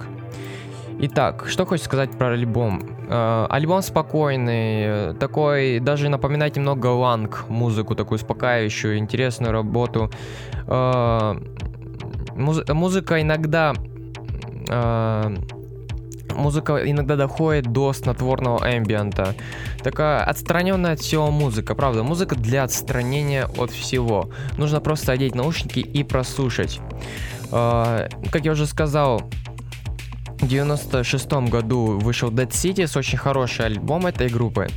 Итак, 0.98 1.46
что 1.48 1.66
хочется 1.66 1.86
сказать 1.86 2.10
про 2.10 2.28
альбом? 2.32 2.82
Э, 3.08 3.46
альбом 3.48 3.82
спокойный, 3.82 5.14
такой, 5.14 5.80
даже 5.80 6.08
напоминает 6.08 6.56
немного 6.56 6.86
ланг 6.88 7.44
музыку, 7.48 7.94
такую 7.94 8.16
успокаивающую, 8.16 8.98
интересную 8.98 9.52
работу. 9.52 10.10
Муз- 12.34 12.68
музыка 12.68 13.22
иногда 13.22 13.72
музыка 16.36 16.80
иногда 16.84 17.16
доходит 17.16 17.66
до 17.72 17.92
снотворного 17.92 18.64
эмбиента. 18.64 19.34
Такая 19.82 20.22
отстраненная 20.24 20.92
от 20.92 21.00
всего 21.00 21.30
музыка, 21.30 21.74
правда, 21.74 22.02
музыка 22.02 22.36
для 22.36 22.64
отстранения 22.64 23.46
от 23.58 23.70
всего. 23.70 24.30
Нужно 24.58 24.80
просто 24.80 25.12
одеть 25.12 25.34
наушники 25.34 25.80
и 25.80 26.04
прослушать. 26.04 26.80
Э, 27.52 28.08
Как 28.30 28.44
я 28.44 28.52
уже 28.52 28.66
сказал, 28.66 29.22
в 30.40 30.46
96 30.46 31.48
году 31.48 31.98
вышел 31.98 32.30
Dead 32.30 32.50
Cities, 32.50 32.98
очень 32.98 33.18
хороший 33.18 33.66
альбом 33.66 34.06
этой 34.06 34.28
группы. 34.28 34.68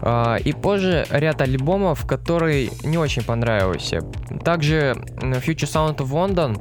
А, 0.00 0.36
И 0.36 0.52
позже 0.52 1.06
ряд 1.10 1.40
альбомов, 1.40 2.06
которые 2.06 2.70
не 2.84 2.98
очень 2.98 3.22
понравился. 3.22 4.00
Также 4.44 4.94
Future 5.20 5.66
Sound 5.66 5.96
of 5.98 6.10
London 6.10 6.60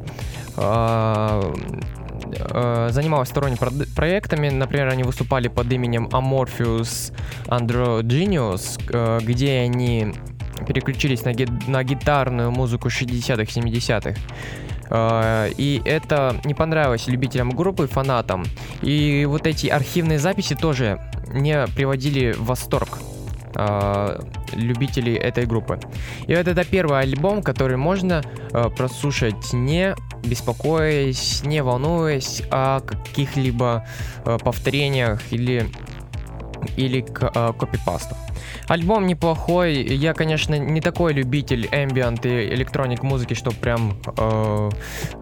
а, 0.55 1.53
э, 2.33 2.89
занималась 2.91 3.29
сторонними 3.29 3.57
прод- 3.57 3.95
проектами. 3.95 4.49
Например, 4.49 4.87
они 4.89 5.03
выступали 5.03 5.47
под 5.47 5.71
именем 5.71 6.07
Amorphous 6.11 7.13
Androgenius, 7.47 8.79
э, 8.91 9.19
где 9.23 9.59
они 9.59 10.13
переключились 10.67 11.23
на, 11.25 11.33
ги- 11.33 11.47
на 11.67 11.83
гитарную 11.83 12.51
музыку 12.51 12.87
60-х, 12.89 13.43
70-х. 13.43 14.19
Э, 14.89 15.49
И 15.57 15.81
это 15.85 16.35
не 16.45 16.53
понравилось 16.53 17.07
любителям 17.07 17.49
группы, 17.51 17.87
фанатам. 17.87 18.45
И 18.81 19.25
вот 19.27 19.45
эти 19.47 19.67
архивные 19.67 20.19
записи 20.19 20.55
тоже 20.55 20.99
не 21.33 21.65
приводили 21.75 22.31
в 22.33 22.45
восторг 22.45 22.99
э, 23.57 24.19
любителей 24.53 25.15
этой 25.15 25.45
группы. 25.45 25.79
И 26.27 26.35
вот 26.35 26.47
это 26.47 26.63
первый 26.63 26.99
альбом, 26.99 27.41
который 27.41 27.77
можно 27.77 28.23
э, 28.53 28.69
прослушать 28.69 29.53
не 29.53 29.95
беспокоясь, 30.23 31.43
не 31.43 31.61
волнуясь 31.63 32.43
о 32.51 32.79
каких-либо 32.81 33.85
э, 34.25 34.37
повторениях 34.43 35.21
или 35.31 35.69
или 36.75 37.05
э, 37.05 37.53
копипастов. 37.53 38.17
Альбом 38.67 39.07
неплохой. 39.07 39.75
Я, 39.75 40.13
конечно, 40.13 40.57
не 40.57 40.81
такой 40.81 41.13
любитель 41.13 41.67
ambient 41.71 42.27
и 42.27 42.53
электроник 42.53 43.03
музыки, 43.03 43.35
чтобы 43.35 43.55
прям 43.57 43.97
э, 44.17 44.69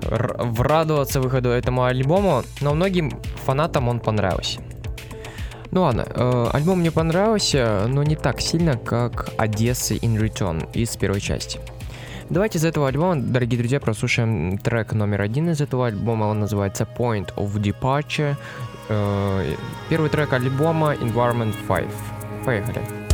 р- 0.04 0.36
врадоваться 0.40 1.22
выходу 1.22 1.50
этому 1.50 1.84
альбому, 1.84 2.44
но 2.62 2.74
многим 2.74 3.12
фанатам 3.46 3.90
он 3.90 4.00
понравился. 4.00 4.62
Ну 5.76 5.82
ладно, 5.82 6.06
э, 6.10 6.46
альбом 6.54 6.80
мне 6.80 6.90
понравился, 6.90 7.86
но 7.90 8.02
не 8.02 8.16
так 8.16 8.40
сильно, 8.40 8.78
как 8.78 9.32
Одесса 9.38 9.94
in 9.96 10.18
Return 10.18 10.70
из 10.72 10.96
первой 10.96 11.20
части. 11.20 11.60
Давайте 12.30 12.60
из 12.60 12.64
этого 12.64 12.88
альбома, 12.88 13.18
дорогие 13.18 13.60
друзья, 13.60 13.82
прослушаем 13.82 14.58
трек 14.58 14.94
номер 14.94 15.20
один 15.20 15.50
из 15.50 15.60
этого 15.60 15.88
альбома. 15.88 16.28
Он 16.28 16.40
называется 16.40 16.88
Point 16.98 17.36
of 17.36 17.54
Departure. 17.56 18.38
Э, 18.88 19.54
Первый 19.90 20.10
трек 20.10 20.32
альбома 20.32 20.94
Environment 20.94 21.54
5. 21.68 21.86
Поехали. 22.46 23.05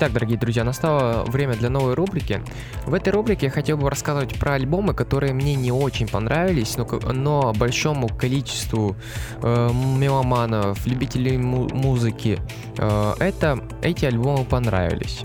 Итак, 0.00 0.14
дорогие 0.14 0.38
друзья, 0.38 0.64
настало 0.64 1.24
время 1.24 1.56
для 1.56 1.68
новой 1.68 1.92
рубрики. 1.92 2.40
В 2.86 2.94
этой 2.94 3.10
рубрике 3.10 3.46
я 3.46 3.52
хотел 3.52 3.76
бы 3.76 3.90
рассказывать 3.90 4.38
про 4.38 4.54
альбомы, 4.54 4.94
которые 4.94 5.34
мне 5.34 5.54
не 5.54 5.72
очень 5.72 6.08
понравились, 6.08 6.78
но, 6.78 6.86
но 7.12 7.52
большому 7.52 8.08
количеству 8.08 8.96
э, 9.42 9.68
меломанов, 9.98 10.86
любителей 10.86 11.36
му- 11.36 11.68
музыки, 11.74 12.38
э, 12.78 13.12
это, 13.18 13.60
эти 13.82 14.06
альбомы 14.06 14.46
понравились. 14.46 15.24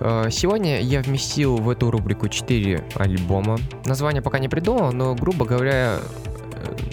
Э, 0.00 0.24
сегодня 0.32 0.80
я 0.80 1.02
вместил 1.02 1.58
в 1.58 1.70
эту 1.70 1.92
рубрику 1.92 2.28
4 2.28 2.82
альбома. 2.96 3.58
Название 3.84 4.22
пока 4.22 4.40
не 4.40 4.48
придумал, 4.48 4.90
но, 4.90 5.14
грубо 5.14 5.44
говоря, 5.44 6.00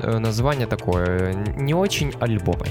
э, 0.02 0.20
название 0.20 0.68
такое, 0.68 1.34
не 1.34 1.74
очень 1.74 2.14
альбомы. 2.20 2.68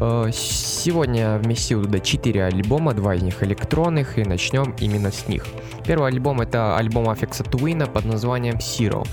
Э, 0.00 0.30
Сегодня 0.32 1.36
вместил 1.36 1.82
туда 1.82 2.00
4 2.00 2.44
альбома, 2.44 2.94
два 2.94 3.14
из 3.14 3.22
них 3.22 3.42
электронных, 3.42 4.18
и 4.18 4.24
начнем 4.24 4.74
именно 4.80 5.12
с 5.12 5.28
них. 5.28 5.44
Первый 5.84 6.08
альбом 6.10 6.40
это 6.40 6.76
альбом 6.76 7.08
Аффикса 7.08 7.44
Твина 7.44 7.86
под 7.86 8.04
названием 8.04 8.56
Zero. 8.56 9.06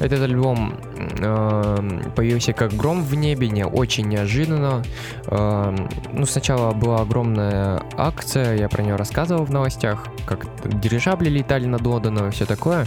Этот 0.00 0.22
альбом 0.22 0.74
э, 1.18 2.00
появился 2.14 2.52
как 2.52 2.72
гром 2.74 3.02
в 3.02 3.14
небе, 3.14 3.48
не 3.48 3.64
очень 3.64 4.08
неожиданно. 4.08 4.82
Э, 5.26 5.74
ну, 6.12 6.26
сначала 6.26 6.72
была 6.72 7.00
огромная 7.00 7.82
акция, 7.96 8.56
я 8.56 8.68
про 8.68 8.82
нее 8.82 8.96
рассказывал 8.96 9.44
в 9.44 9.50
новостях, 9.50 10.06
как 10.26 10.46
дирижабли 10.80 11.28
летали 11.28 11.66
над 11.66 11.82
Лондоном 11.82 12.28
и 12.28 12.30
все 12.30 12.46
такое. 12.46 12.86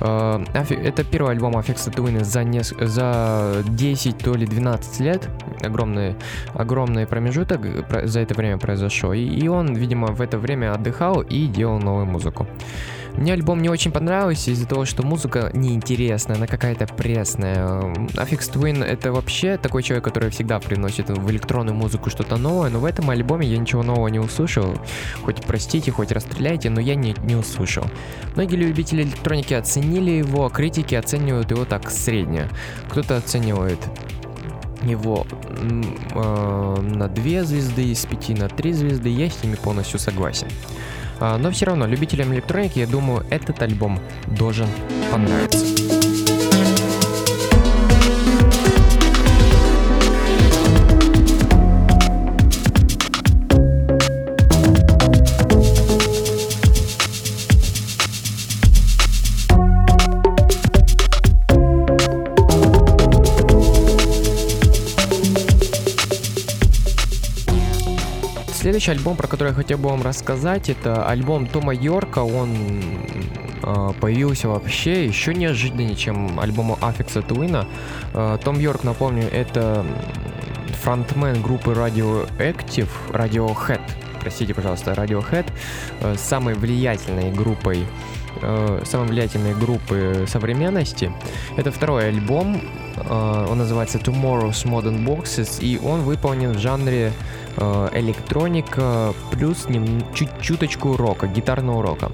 Э, 0.00 0.44
это 0.52 1.04
первый 1.04 1.32
альбом 1.32 1.56
Аффикса 1.56 1.90
Твина 1.90 2.24
за, 2.24 2.44
нес- 2.44 2.74
за 2.80 3.62
10 3.66 4.18
то 4.18 4.34
ли 4.34 4.46
12 4.46 5.00
лет. 5.00 5.28
Огромный, 5.62 6.14
огромный 6.54 7.06
промежуток 7.06 7.60
про- 7.88 8.06
за 8.06 8.20
это 8.20 8.34
время 8.34 8.58
произошел. 8.58 9.12
И, 9.12 9.20
и 9.20 9.48
он, 9.48 9.74
видимо, 9.74 10.08
в 10.08 10.20
это 10.20 10.38
время 10.38 10.72
отдыхал 10.72 11.20
и 11.22 11.46
делал 11.46 11.78
новую 11.78 12.06
музыку. 12.06 12.46
Мне 13.18 13.32
альбом 13.32 13.60
не 13.60 13.68
очень 13.68 13.90
понравился 13.90 14.52
из-за 14.52 14.66
того, 14.66 14.84
что 14.84 15.02
музыка 15.02 15.50
неинтересная, 15.52 16.36
она 16.36 16.46
какая-то 16.46 16.86
пресная. 16.86 17.80
Affix 18.14 18.52
Twin 18.52 18.84
это 18.84 19.12
вообще 19.12 19.56
такой 19.56 19.82
человек, 19.82 20.04
который 20.04 20.30
всегда 20.30 20.60
приносит 20.60 21.10
в 21.10 21.28
электронную 21.30 21.74
музыку 21.74 22.10
что-то 22.10 22.36
новое, 22.36 22.70
но 22.70 22.78
в 22.78 22.84
этом 22.84 23.10
альбоме 23.10 23.46
я 23.46 23.58
ничего 23.58 23.82
нового 23.82 24.06
не 24.06 24.20
услышал. 24.20 24.72
Хоть 25.24 25.42
простите, 25.42 25.90
хоть 25.90 26.12
расстреляйте, 26.12 26.70
но 26.70 26.80
я 26.80 26.94
не, 26.94 27.16
не 27.24 27.34
услышал. 27.34 27.84
Многие 28.36 28.56
любители 28.56 29.02
электроники 29.02 29.54
оценили 29.54 30.12
его, 30.12 30.46
а 30.46 30.50
критики 30.50 30.94
оценивают 30.94 31.50
его 31.50 31.64
так 31.64 31.90
средне. 31.90 32.48
Кто-то 32.88 33.16
оценивает 33.16 33.80
его 34.82 35.26
э, 36.14 36.76
на 36.80 37.08
2 37.08 37.42
звезды 37.42 37.90
из 37.90 38.06
5 38.06 38.28
на 38.38 38.48
3 38.48 38.72
звезды, 38.72 39.08
я 39.08 39.28
с 39.28 39.42
ними 39.42 39.56
полностью 39.56 39.98
согласен. 39.98 40.46
А, 41.20 41.38
Но 41.38 41.50
все 41.50 41.66
равно, 41.66 41.86
любителям 41.86 42.32
электроники, 42.34 42.78
я 42.78 42.86
думаю, 42.86 43.24
этот 43.30 43.62
альбом 43.62 43.98
должен 44.26 44.68
понравиться. 45.10 46.07
Следующий 68.88 69.02
альбом, 69.02 69.16
про 69.18 69.26
который 69.28 69.48
я 69.48 69.54
хотел 69.54 69.76
бы 69.76 69.90
вам 69.90 70.00
рассказать, 70.00 70.70
это 70.70 71.06
альбом 71.06 71.46
Тома 71.46 71.74
Йорка. 71.74 72.20
Он 72.20 72.56
э, 73.62 73.92
появился 74.00 74.48
вообще 74.48 75.04
еще 75.04 75.34
неожиданнее, 75.34 75.94
чем 75.94 76.40
альбом 76.40 76.74
Аффикса 76.80 77.20
Твина. 77.20 77.66
Э, 78.14 78.38
Том 78.42 78.58
Йорк, 78.58 78.84
напомню, 78.84 79.24
это 79.30 79.84
фронтмен 80.82 81.42
группы 81.42 81.72
Radioactive, 81.72 82.88
Radiohead, 83.10 83.82
простите, 84.22 84.54
пожалуйста, 84.54 84.92
Radiohead, 84.92 85.44
э, 86.00 86.14
самой 86.16 86.54
влиятельной 86.54 87.30
группой 87.30 87.84
э, 88.40 88.82
самой 88.86 89.08
влиятельной 89.08 89.54
группы 89.54 90.24
современности. 90.26 91.12
Это 91.58 91.70
второй 91.70 92.08
альбом, 92.08 92.62
э, 92.96 93.46
он 93.50 93.58
называется 93.58 93.98
Tomorrow's 93.98 94.64
Modern 94.64 95.04
Boxes, 95.04 95.60
и 95.60 95.78
он 95.78 96.00
выполнен 96.00 96.52
в 96.52 96.58
жанре 96.58 97.12
э, 97.12 97.37
электроника 97.92 99.12
плюс 99.30 99.68
нем- 99.68 100.04
чуть 100.14 100.30
чуточку 100.40 100.96
рока, 100.96 101.26
гитарного 101.26 101.82
рока. 101.82 102.10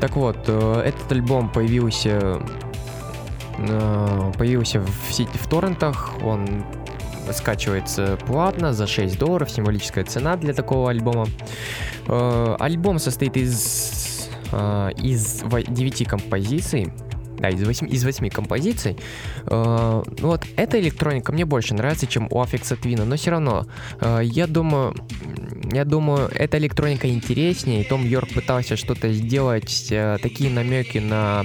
Так 0.00 0.16
вот, 0.16 0.36
э, 0.46 0.82
этот 0.84 1.10
альбом 1.12 1.48
появился 1.48 2.40
э, 3.58 4.32
появился 4.38 4.80
в 4.80 5.12
сети 5.12 5.38
в 5.38 5.46
торрентах, 5.48 6.12
он 6.22 6.64
скачивается 7.32 8.18
платно 8.26 8.72
за 8.72 8.86
6 8.86 9.18
долларов, 9.18 9.50
символическая 9.50 10.04
цена 10.04 10.36
для 10.36 10.52
такого 10.52 10.90
альбома. 10.90 11.26
Э, 12.06 12.56
Альбом 12.58 12.98
состоит 12.98 13.36
из, 13.36 14.28
э, 14.52 14.90
из 14.98 15.42
9 15.42 16.04
композиций, 16.04 16.92
да, 17.38 17.48
из 17.50 17.62
8, 17.62 17.88
из 17.92 18.04
8 18.04 18.28
композиций. 18.30 18.96
Э, 19.46 20.02
ну 20.20 20.28
вот 20.28 20.44
эта 20.56 20.80
электроника 20.80 21.32
мне 21.32 21.44
больше 21.44 21.74
нравится, 21.74 22.06
чем 22.06 22.26
у 22.30 22.42
Affix 22.42 22.78
Twin, 22.80 23.04
но 23.04 23.16
все 23.16 23.30
равно, 23.30 23.66
э, 24.00 24.20
я 24.22 24.46
думаю, 24.46 24.94
я 25.72 25.84
думаю, 25.84 26.28
эта 26.34 26.58
электроника 26.58 27.08
интереснее. 27.08 27.84
Том 27.84 28.04
Йорк 28.04 28.32
пытался 28.34 28.76
что-то 28.76 29.12
сделать, 29.12 29.88
э, 29.90 30.18
такие 30.22 30.50
намеки 30.50 30.98
на 30.98 31.44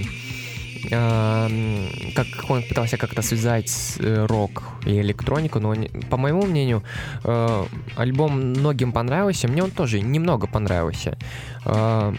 эм, 0.89 1.89
как 2.15 2.49
он 2.49 2.63
пытался 2.63 2.97
как-то 2.97 3.21
связать 3.21 3.69
с, 3.69 3.97
э, 3.99 4.25
рок 4.25 4.63
и 4.86 4.99
электронику, 5.01 5.60
но 5.60 5.75
не- 5.75 5.89
по 6.10 6.17
моему 6.17 6.41
мнению, 6.45 6.84
э, 7.23 7.65
альбом 7.95 8.32
многим 8.51 8.91
понравился, 8.91 9.47
мне 9.47 9.63
он 9.63 9.71
тоже 9.71 10.01
немного 10.01 10.47
понравился. 10.47 11.17
Э, 11.65 12.13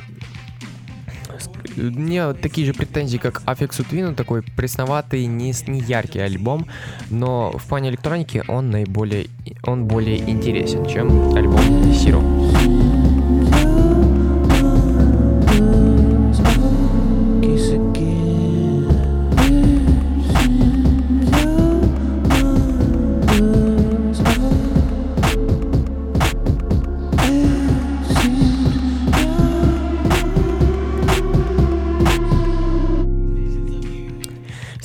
мне 1.77 2.33
такие 2.35 2.66
же 2.66 2.75
претензии, 2.75 3.18
как 3.18 3.42
Affix 3.42 3.85
Twin, 3.88 4.14
такой 4.14 4.42
пресноватый, 4.42 5.27
не, 5.27 5.53
не 5.66 5.81
яркий 5.81 6.20
альбом, 6.20 6.66
но 7.11 7.53
в 7.53 7.64
плане 7.64 7.90
электроники 7.90 8.42
он 8.48 8.70
наиболее, 8.70 9.29
он 9.64 9.85
более 9.85 10.18
интересен, 10.18 10.87
чем 10.87 11.35
альбом 11.35 11.61
Zero. 11.92 12.41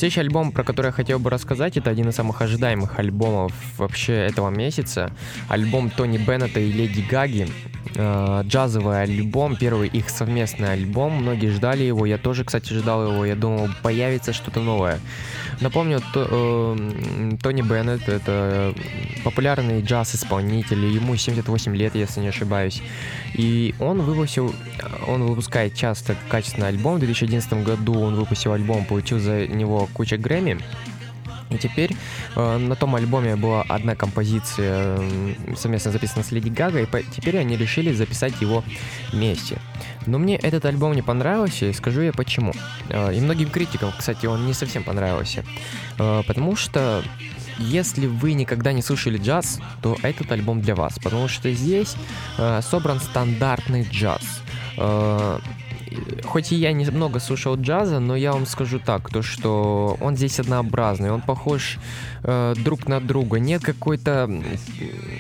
Следующий 0.08 0.22
альбом, 0.22 0.54
про 0.54 0.64
который 0.64 0.86
я 0.86 0.92
хотел 0.94 1.20
бы 1.20 1.30
рассказать, 1.30 1.76
это 1.76 1.90
один 1.90 2.08
из 2.08 2.16
самых 2.16 2.42
ожидаемых 2.42 2.98
альбомов 2.98 3.52
вообще 3.78 4.14
этого 4.14 4.50
месяца. 4.50 5.12
Альбом 5.50 5.90
Тони 5.90 6.18
Беннета 6.18 6.62
и 6.62 6.72
Леди 6.72 7.02
Гаги. 7.02 7.50
Э, 7.96 8.42
Джазовый 8.46 9.02
альбом, 9.02 9.56
первый 9.56 9.90
их 9.90 10.10
совместный 10.10 10.72
альбом. 10.74 11.14
Многие 11.14 11.50
ждали 11.50 11.84
его, 11.84 12.06
я 12.06 12.18
тоже, 12.18 12.46
кстати, 12.46 12.72
ждал 12.72 13.12
его. 13.12 13.26
Я 13.26 13.36
думал, 13.36 13.70
появится 13.82 14.34
что-то 14.34 14.62
новое. 14.62 15.00
Напомню, 15.62 16.00
то- 16.14 16.28
э, 16.30 17.38
Тони 17.42 17.62
Беннет 17.62 18.08
это 18.08 18.74
популярный 19.24 19.82
джаз-исполнитель, 19.82 20.86
ему 20.86 21.16
78 21.16 21.76
лет, 21.76 21.96
если 21.96 22.22
не 22.22 22.28
ошибаюсь. 22.28 22.82
И 23.34 23.74
он 23.80 24.02
выпустил, 24.02 24.54
он 25.08 25.24
выпускает 25.24 25.74
часто 25.76 26.16
качественный 26.30 26.68
альбом. 26.68 26.96
В 26.96 27.00
2011 27.00 27.64
году 27.64 28.00
он 28.00 28.16
выпустил 28.16 28.54
альбом, 28.54 28.86
получил 28.86 29.20
за 29.20 29.48
него 29.48 29.90
кучу 29.98 30.18
Грэмми. 30.18 30.60
И 31.50 31.58
теперь 31.58 31.96
э, 32.36 32.58
на 32.58 32.76
том 32.76 32.96
альбоме 32.96 33.36
была 33.38 33.62
одна 33.70 33.96
композиция 33.96 34.98
м, 34.98 35.56
совместно 35.56 35.92
записана 35.92 36.24
с 36.24 36.32
Леди 36.32 36.50
Гагой, 36.50 36.84
и 36.84 36.86
по- 36.86 37.02
теперь 37.02 37.38
они 37.38 37.56
решили 37.58 37.94
записать 37.94 38.42
его 38.42 38.64
вместе. 39.14 39.58
Но 40.06 40.20
мне 40.20 40.36
этот 40.36 40.66
альбом 40.66 40.94
не 40.94 41.02
понравился, 41.02 41.66
и 41.68 41.74
скажу 41.74 42.02
я 42.02 42.12
почему. 42.12 42.52
Э, 42.90 43.14
и 43.16 43.22
многим 43.22 43.50
критикам, 43.50 43.92
кстати, 43.98 44.26
он 44.26 44.46
не 44.46 44.54
совсем 44.54 44.84
понравился. 44.84 45.46
Э, 45.98 46.22
потому 46.28 46.58
что 46.58 47.02
если 47.60 48.08
вы 48.08 48.34
никогда 48.34 48.74
не 48.74 48.82
слышали 48.82 49.18
джаз, 49.18 49.60
то 49.82 49.96
этот 50.04 50.32
альбом 50.34 50.62
для 50.62 50.76
вас, 50.76 51.00
потому 51.00 51.30
что 51.30 51.50
здесь 51.54 51.96
э, 52.38 52.60
собран 52.62 53.00
стандартный 53.00 53.88
джаз. 53.90 54.42
Э, 54.78 55.40
хоть 56.24 56.52
и 56.52 56.56
я 56.56 56.72
немного 56.74 57.20
слушал 57.20 57.56
джаза, 57.56 58.00
но 58.00 58.16
я 58.16 58.34
вам 58.34 58.46
скажу 58.46 58.80
так, 58.80 59.10
то 59.10 59.22
что 59.22 59.98
он 60.02 60.16
здесь 60.16 60.40
однообразный, 60.40 61.12
он 61.12 61.22
похож 61.22 61.78
э, 62.24 62.54
друг 62.58 62.88
на 62.88 63.00
друга, 63.00 63.40
нет 63.40 63.64
какой-то 63.64 64.30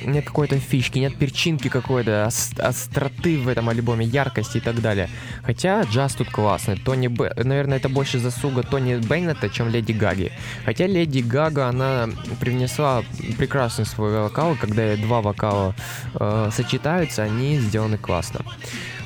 нет 0.06 0.26
какой-то 0.26 0.58
фишки, 0.60 1.00
нет 1.00 1.16
перчинки 1.16 1.70
какой-то, 1.70 2.26
ос- 2.28 2.54
остроты 2.60 3.38
в 3.38 3.48
этом 3.48 3.70
альбоме, 3.70 4.06
яркости 4.06 4.58
и 4.58 4.62
так 4.62 4.82
далее. 4.82 5.10
Хотя 5.44 5.84
джаз 5.84 6.14
тут 6.16 6.30
классный. 6.30 6.78
Тони 6.78 7.08
Б... 7.08 7.34
Наверное, 7.36 7.78
это 7.78 7.90
больше 7.90 8.20
заслуга 8.20 8.64
Тони 8.64 8.96
Беннета, 8.96 9.50
чем 9.50 9.70
Леди 9.70 9.92
Гаги. 9.92 10.32
Хотя 10.66 10.88
Леди 10.88 11.20
Гага, 11.20 11.68
она 11.68 12.10
привнесла 12.40 13.04
прекрасный 13.38 13.86
свой 13.86 14.22
вокал, 14.22 14.56
когда 14.60 14.96
два 14.98 15.22
вокала 15.22 15.76
э, 16.14 16.50
сочетаются, 16.54 17.24
они 17.24 17.58
сделаны 17.60 17.98
классно. 17.98 18.42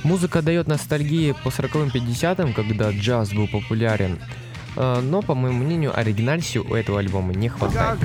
Музыка 0.03 0.41
дает 0.41 0.67
ностальгии 0.67 1.33
по 1.43 1.49
40-м 1.49 1.89
50-м, 1.89 2.53
когда 2.53 2.91
джаз 2.91 3.33
был 3.33 3.47
популярен. 3.47 4.19
Э, 4.75 4.99
Но, 5.01 5.21
по 5.21 5.35
моему 5.35 5.63
мнению, 5.63 5.97
оригинальности 5.97 6.57
у 6.57 6.73
этого 6.73 6.99
альбома 6.99 7.33
не 7.33 7.49
хватает. 7.49 7.99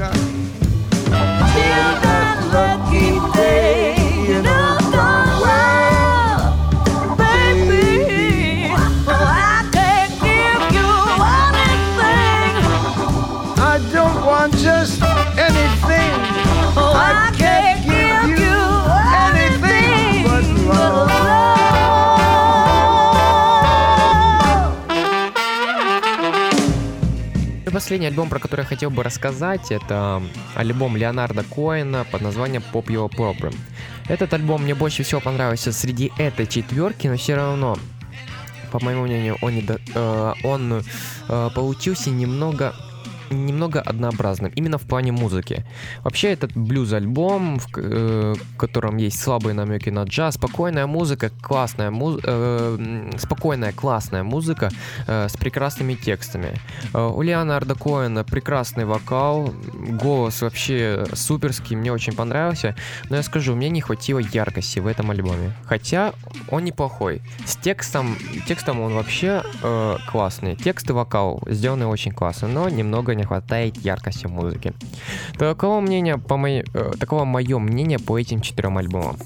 Последний 27.76 28.06
альбом, 28.06 28.30
про 28.30 28.38
который 28.38 28.62
я 28.62 28.66
хотел 28.66 28.88
бы 28.88 29.02
рассказать, 29.02 29.70
это 29.70 30.22
альбом 30.54 30.96
Леонарда 30.96 31.44
Коэна 31.44 32.06
под 32.10 32.22
названием 32.22 32.62
Pop 32.72 32.86
Your 32.86 33.10
Problem. 33.10 33.54
Этот 34.08 34.32
альбом 34.32 34.62
мне 34.62 34.74
больше 34.74 35.02
всего 35.02 35.20
понравился 35.20 35.72
среди 35.72 36.10
этой 36.16 36.46
четверки, 36.46 37.06
но 37.06 37.18
все 37.18 37.34
равно, 37.34 37.76
по 38.72 38.82
моему 38.82 39.02
мнению, 39.02 39.36
он, 39.42 39.56
не 39.56 39.60
до- 39.60 39.78
э, 39.94 40.32
он 40.42 40.82
э, 41.28 41.50
получился 41.54 42.08
немного 42.08 42.74
немного 43.30 43.80
однообразным, 43.80 44.52
именно 44.54 44.78
в 44.78 44.82
плане 44.82 45.12
музыки. 45.12 45.64
Вообще, 46.02 46.32
этот 46.32 46.56
блюз-альбом, 46.56 47.58
в 47.58 47.66
э, 47.76 48.34
котором 48.56 48.96
есть 48.96 49.20
слабые 49.20 49.54
намеки 49.54 49.90
на 49.90 50.04
джаз, 50.04 50.34
спокойная 50.34 50.86
музыка, 50.86 51.30
классная 51.40 51.90
музыка, 51.90 52.78
спокойная, 53.18 53.72
классная 53.72 54.22
музыка 54.22 54.70
э, 55.06 55.28
с 55.28 55.36
прекрасными 55.36 55.94
текстами. 55.94 56.58
Э, 56.94 57.06
У 57.06 57.22
Леонарда 57.22 57.74
Коэна 57.74 58.24
прекрасный 58.24 58.84
вокал, 58.84 59.52
голос 59.74 60.42
вообще 60.42 61.04
суперский, 61.12 61.76
мне 61.76 61.92
очень 61.92 62.12
понравился. 62.12 62.74
Но 63.10 63.16
я 63.16 63.22
скажу, 63.22 63.54
мне 63.54 63.68
не 63.68 63.80
хватило 63.80 64.18
яркости 64.18 64.78
в 64.78 64.86
этом 64.86 65.10
альбоме. 65.10 65.52
Хотя 65.64 66.12
он 66.48 66.64
неплохой. 66.64 67.22
С 67.44 67.56
текстом, 67.56 68.16
текстом 68.46 68.80
он 68.80 68.94
вообще 68.94 69.42
э, 69.62 69.96
классный. 70.10 70.56
Текст 70.56 70.90
и 70.90 70.92
вокал 70.92 71.42
сделаны 71.46 71.86
очень 71.86 72.12
классно, 72.12 72.48
но 72.48 72.68
немного 72.68 73.14
не 73.16 73.24
хватает 73.24 73.76
яркости 73.78 74.26
музыки. 74.26 74.72
Такого 75.38 75.80
мнения, 75.80 76.18
по 76.18 76.36
моей, 76.36 76.64
э, 76.74 76.92
такого 76.98 77.24
мое 77.24 77.58
мнение 77.58 77.98
по 77.98 78.18
этим 78.18 78.40
четырем 78.40 78.78
альбомам. 78.78 79.16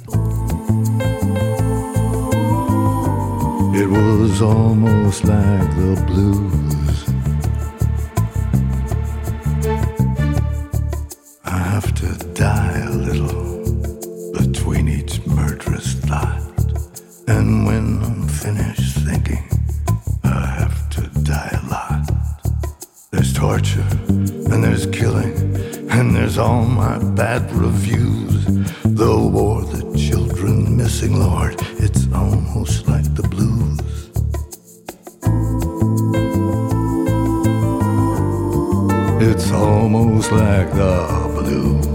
It 3.72 3.88
was 3.88 4.43
almost 4.43 5.24
like 5.24 5.76
the 5.76 6.05
blues. 6.07 6.61
I 11.45 11.59
have 11.59 11.95
to 11.95 12.09
die 12.34 12.78
a 12.84 12.91
little 12.91 13.64
between 14.32 14.88
each 14.88 15.24
murderous 15.24 15.95
thought. 15.95 16.43
And 17.28 17.64
when 17.64 18.03
I'm 18.03 18.28
finished 18.28 18.99
thinking, 18.99 19.50
torture, 23.61 23.87
and 24.09 24.65
there's 24.65 24.87
killing, 24.87 25.35
and 25.91 26.17
there's 26.17 26.39
all 26.39 26.65
my 26.65 26.99
bad 27.15 27.51
reviews. 27.53 28.45
The 28.85 29.19
war, 29.19 29.63
the 29.63 29.83
children 29.99 30.77
missing, 30.77 31.19
Lord, 31.19 31.57
it's 31.79 32.07
almost 32.15 32.89
like 32.89 33.05
the 33.15 33.23
blues. 33.29 33.81
It's 39.21 39.53
almost 39.53 40.33
like 40.33 40.71
the 40.73 41.31
blues. 41.35 41.89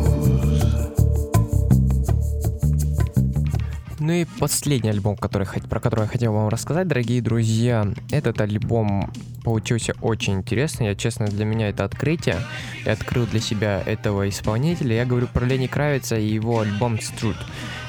Ну 4.05 4.11
и 4.11 4.25
последний 4.39 4.91
альбом, 4.91 5.17
который, 5.17 5.47
про 5.67 5.79
который 5.79 6.01
я 6.01 6.07
хотел 6.07 6.31
вам 6.31 6.47
рассказать, 6.49 6.87
дорогие 6.87 7.23
друзья. 7.23 7.87
Этот 8.11 8.39
альбом 8.39 9.11
получился 9.43 9.95
очень 9.99 10.33
интересный. 10.33 10.89
Я, 10.89 10.95
честно, 10.95 11.25
для 11.25 11.43
меня 11.43 11.69
это 11.69 11.85
открытие. 11.85 12.37
Я 12.85 12.91
открыл 12.91 13.25
для 13.25 13.39
себя 13.39 13.81
этого 13.83 14.29
исполнителя. 14.29 14.95
Я 14.95 15.05
говорю 15.05 15.25
про 15.25 15.43
Лени 15.45 15.65
Кравица 15.65 16.19
и 16.19 16.27
его 16.27 16.59
альбом 16.59 16.97
Strut. 16.97 17.35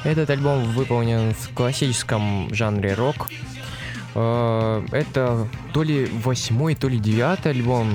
Этот 0.04 0.30
альбом 0.30 0.64
выполнен 0.72 1.34
в 1.34 1.50
классическом 1.50 2.48
жанре 2.50 2.94
рок. 2.94 3.28
Э, 4.14 4.82
Это 4.92 5.46
то 5.74 5.82
ли 5.82 6.06
восьмой, 6.06 6.76
то 6.76 6.88
ли 6.88 6.98
девятый 6.98 7.52
альбом 7.52 7.90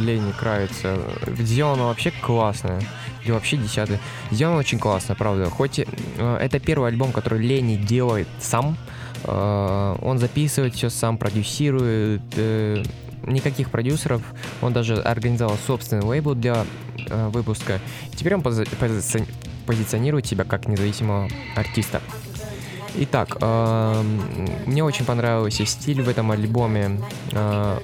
Лени 0.00 0.32
Кравица. 0.32 0.98
Сделан 1.38 1.78
он 1.78 1.86
вообще 1.86 2.10
классно. 2.10 2.80
Или 3.24 3.30
вообще 3.32 3.56
десятый. 3.56 3.98
Сделан 4.30 4.56
очень 4.56 4.78
классно, 4.78 5.14
правда. 5.14 5.48
Хоть 5.50 5.78
э, 5.78 5.84
это 6.40 6.58
первый 6.58 6.88
альбом, 6.88 7.12
который 7.12 7.38
Лени 7.40 7.76
делает 7.76 8.26
сам. 8.40 8.76
Э, 9.24 9.96
Он 10.02 10.18
записывает 10.18 10.74
все 10.74 10.90
сам, 10.90 11.18
продюсирует. 11.18 12.22
э, 12.36 12.82
Никаких 13.24 13.70
продюсеров. 13.70 14.20
Он 14.62 14.72
даже 14.72 14.94
организовал 14.96 15.56
собственный 15.66 16.02
лейбл 16.04 16.34
для 16.34 16.66
э, 17.08 17.28
выпуска. 17.28 17.78
Теперь 18.16 18.34
он 18.34 18.40
пози- 18.40 18.68
пози- 18.80 19.24
позиционирует 19.64 20.26
себя 20.26 20.42
как 20.42 20.66
независимого 20.66 21.28
артиста. 21.54 22.00
Итак, 22.96 23.36
эм, 23.40 24.20
мне 24.66 24.82
очень 24.82 25.04
понравился 25.04 25.64
стиль 25.64 26.02
в 26.02 26.08
этом 26.08 26.32
альбоме. 26.32 27.00
Э, 27.30 27.78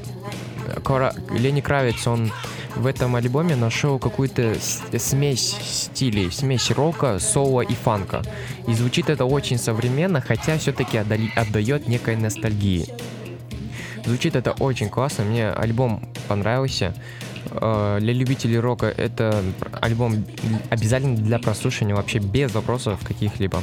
Кора- 0.83 1.15
Лени 1.31 1.61
Кравец, 1.61 2.05
он 2.09 2.31
в 2.77 2.87
этом 2.87 3.17
альбоме 3.17 3.57
нашел 3.57 3.99
какую-то 3.99 4.57
смесь 4.99 5.57
стилей, 5.63 6.31
смесь 6.31 6.71
рока, 6.71 7.19
соло 7.19 7.61
и 7.61 7.75
фанка. 7.75 8.23
И 8.67 8.75
звучит 8.75 9.11
это 9.11 9.25
очень 9.25 9.59
современно, 9.59 10.21
хотя 10.21 10.59
все-таки 10.59 10.99
отдает 10.99 11.89
некой 11.89 12.17
ностальгии. 12.17 12.87
Звучит 14.05 14.37
это 14.37 14.53
очень 14.53 14.89
классно, 14.89 15.25
мне 15.25 15.51
альбом 15.51 16.03
понравился. 16.29 16.95
Э, 17.51 17.99
Для 18.01 18.13
любителей 18.13 18.59
рока 18.59 18.87
это 18.87 19.43
альбом 19.81 20.25
обязательно 20.71 21.17
для 21.17 21.39
прослушивания, 21.39 21.95
вообще 21.95 22.19
без 22.19 22.55
вопросов 22.55 23.01
каких-либо. 23.07 23.63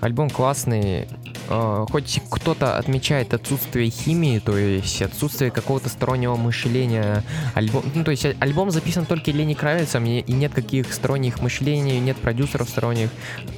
Альбом 0.00 0.30
классный, 0.30 1.08
э, 1.48 1.86
хоть 1.90 2.20
кто-то 2.30 2.78
отмечает 2.78 3.34
отсутствие 3.34 3.90
химии, 3.90 4.38
то 4.38 4.56
есть 4.56 5.02
отсутствие 5.02 5.50
какого-то 5.50 5.88
стороннего 5.88 6.36
мышления. 6.36 7.24
Альбом, 7.54 7.82
ну, 7.94 8.04
то 8.04 8.12
есть 8.12 8.24
а- 8.24 8.34
альбом 8.38 8.70
записан 8.70 9.06
только 9.06 9.32
Лени 9.32 9.54
Кравицем, 9.54 10.04
и, 10.06 10.22
нет 10.32 10.54
каких 10.54 10.92
сторонних 10.92 11.40
мышлений, 11.40 11.98
нет 11.98 12.16
продюсеров 12.16 12.68
сторонних. 12.68 13.10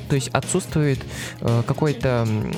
То 0.09 0.15
есть 0.15 0.29
отсутствует 0.29 0.99
э, 1.43 1.63
какой-то 1.67 2.25
м, 2.27 2.53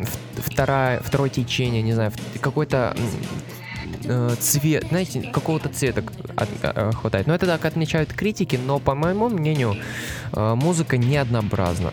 в- 0.00 0.50
вторая, 0.50 1.00
второе 1.00 1.28
течение, 1.28 1.82
не 1.82 1.92
знаю, 1.92 2.12
какой-то 2.40 2.96
э, 4.04 4.34
цвет, 4.40 4.86
знаете, 4.88 5.20
какого-то 5.30 5.68
цвета 5.68 6.02
от- 6.36 6.48
э, 6.62 6.92
хватает. 6.92 7.26
Но 7.26 7.34
это 7.34 7.44
так 7.46 7.66
отмечают 7.66 8.12
критики, 8.14 8.56
но 8.56 8.78
по 8.78 8.94
моему 8.94 9.28
мнению 9.28 9.76
музыка 10.32 10.96
не 10.96 11.16
однообразна. 11.18 11.92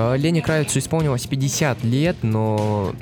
А, 0.00 0.14
Лене 0.14 0.42
Кравицу 0.42 0.78
исполнилось 0.78 1.26
50 1.26 1.82
лет, 1.82 2.18
но, 2.22 2.94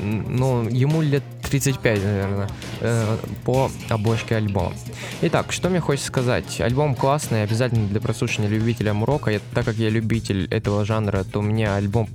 но 0.00 0.68
ему 0.68 1.00
лет 1.00 1.22
35, 1.48 2.04
наверное, 2.04 2.48
э, 2.80 3.16
по 3.44 3.70
обложке 3.88 4.36
альбома. 4.36 4.74
Итак, 5.22 5.50
что 5.50 5.70
мне 5.70 5.80
хочется 5.80 6.08
сказать. 6.08 6.60
Альбом 6.60 6.94
классный, 6.94 7.42
обязательно 7.42 7.88
для 7.88 8.02
прослушивания 8.02 8.50
любителям 8.50 9.02
рока. 9.02 9.30
Я, 9.30 9.40
так 9.54 9.64
как 9.64 9.76
я 9.76 9.88
любитель 9.88 10.46
этого 10.50 10.84
жанра, 10.84 11.24
то 11.24 11.40
мне 11.40 11.72
альбом 11.72 12.06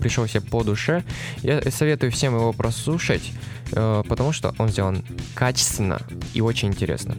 пришелся 0.00 0.40
по 0.40 0.64
душе. 0.64 1.04
Я 1.42 1.60
советую 1.70 2.12
всем 2.12 2.34
его 2.34 2.54
прослушать, 2.54 3.30
э, 3.72 4.02
потому 4.08 4.32
что 4.32 4.54
он 4.56 4.70
сделан 4.70 5.04
качественно 5.34 6.00
и 6.32 6.40
очень 6.40 6.68
интересно. 6.68 7.14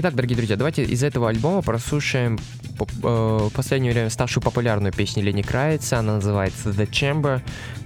Итак, 0.00 0.14
дорогие 0.14 0.36
друзья, 0.36 0.54
давайте 0.54 0.84
из 0.84 1.02
этого 1.02 1.28
альбома 1.28 1.60
прослушаем 1.60 2.38
э, 2.78 2.82
в 3.02 3.50
последнее 3.52 3.92
время 3.92 4.10
старшую 4.10 4.44
популярную 4.44 4.92
песню 4.92 5.24
Лени 5.24 5.42
Крайца. 5.42 5.98
Она 5.98 6.14
называется 6.14 6.68
The 6.68 6.88
Chamber. 6.88 7.42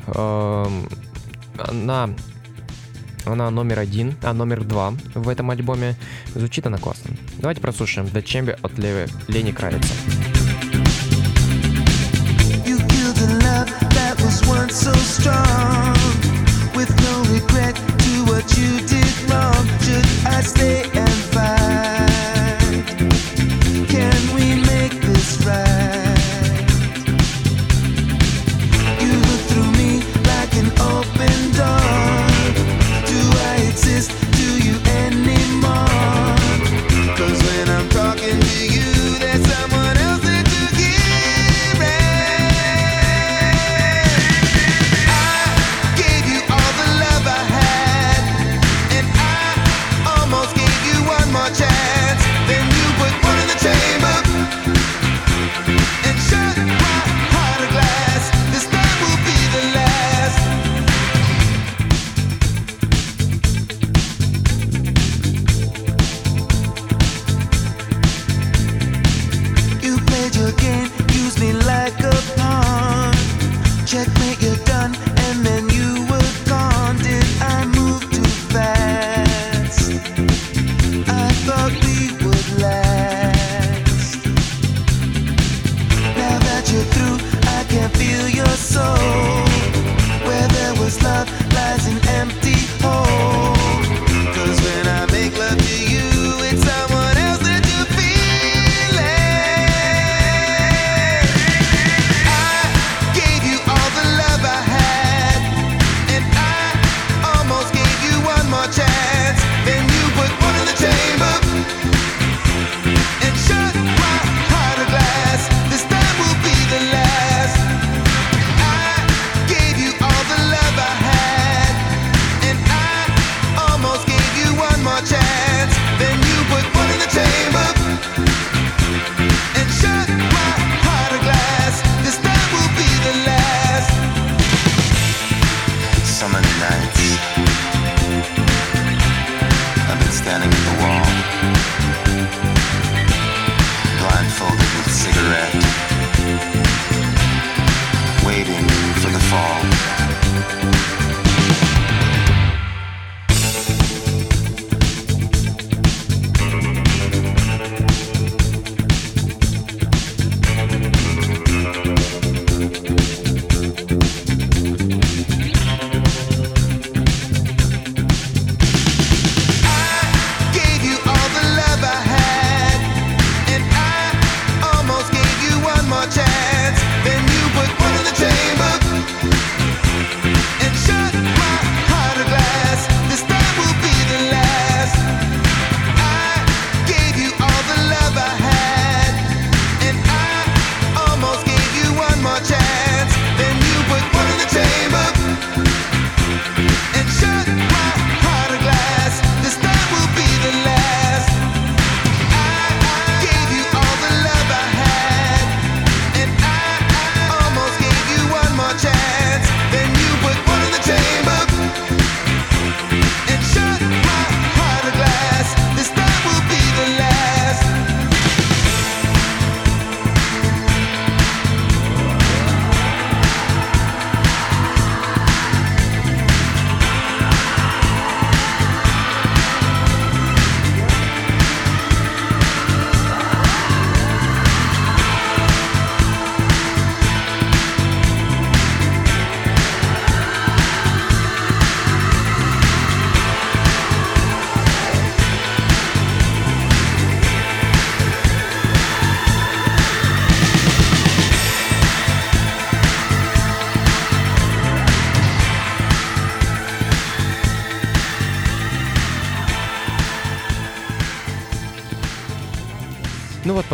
Эм, 0.08 0.86
она, 1.56 2.10
она 3.24 3.50
номер 3.50 3.78
один, 3.78 4.14
а 4.22 4.34
номер 4.34 4.62
два 4.62 4.92
в 5.14 5.26
этом 5.26 5.50
альбоме. 5.52 5.96
Звучит 6.34 6.66
она 6.66 6.76
классно. 6.76 7.16
Давайте 7.38 7.62
прослушаем 7.62 8.06
The 8.08 8.22
Chamber 8.22 8.58
от 8.60 8.76
Леви, 8.76 9.10
Лени 9.28 9.52
Крайца. 9.52 9.94
So 14.68 14.92
strong, 14.94 15.94
with 16.74 16.88
no 17.04 17.22
regret 17.30 17.76
to 17.76 18.24
what 18.24 18.44
you 18.56 18.80
did 18.86 19.30
wrong. 19.30 19.66
Should 19.80 20.06
I 20.26 20.40
stay? 20.40 21.01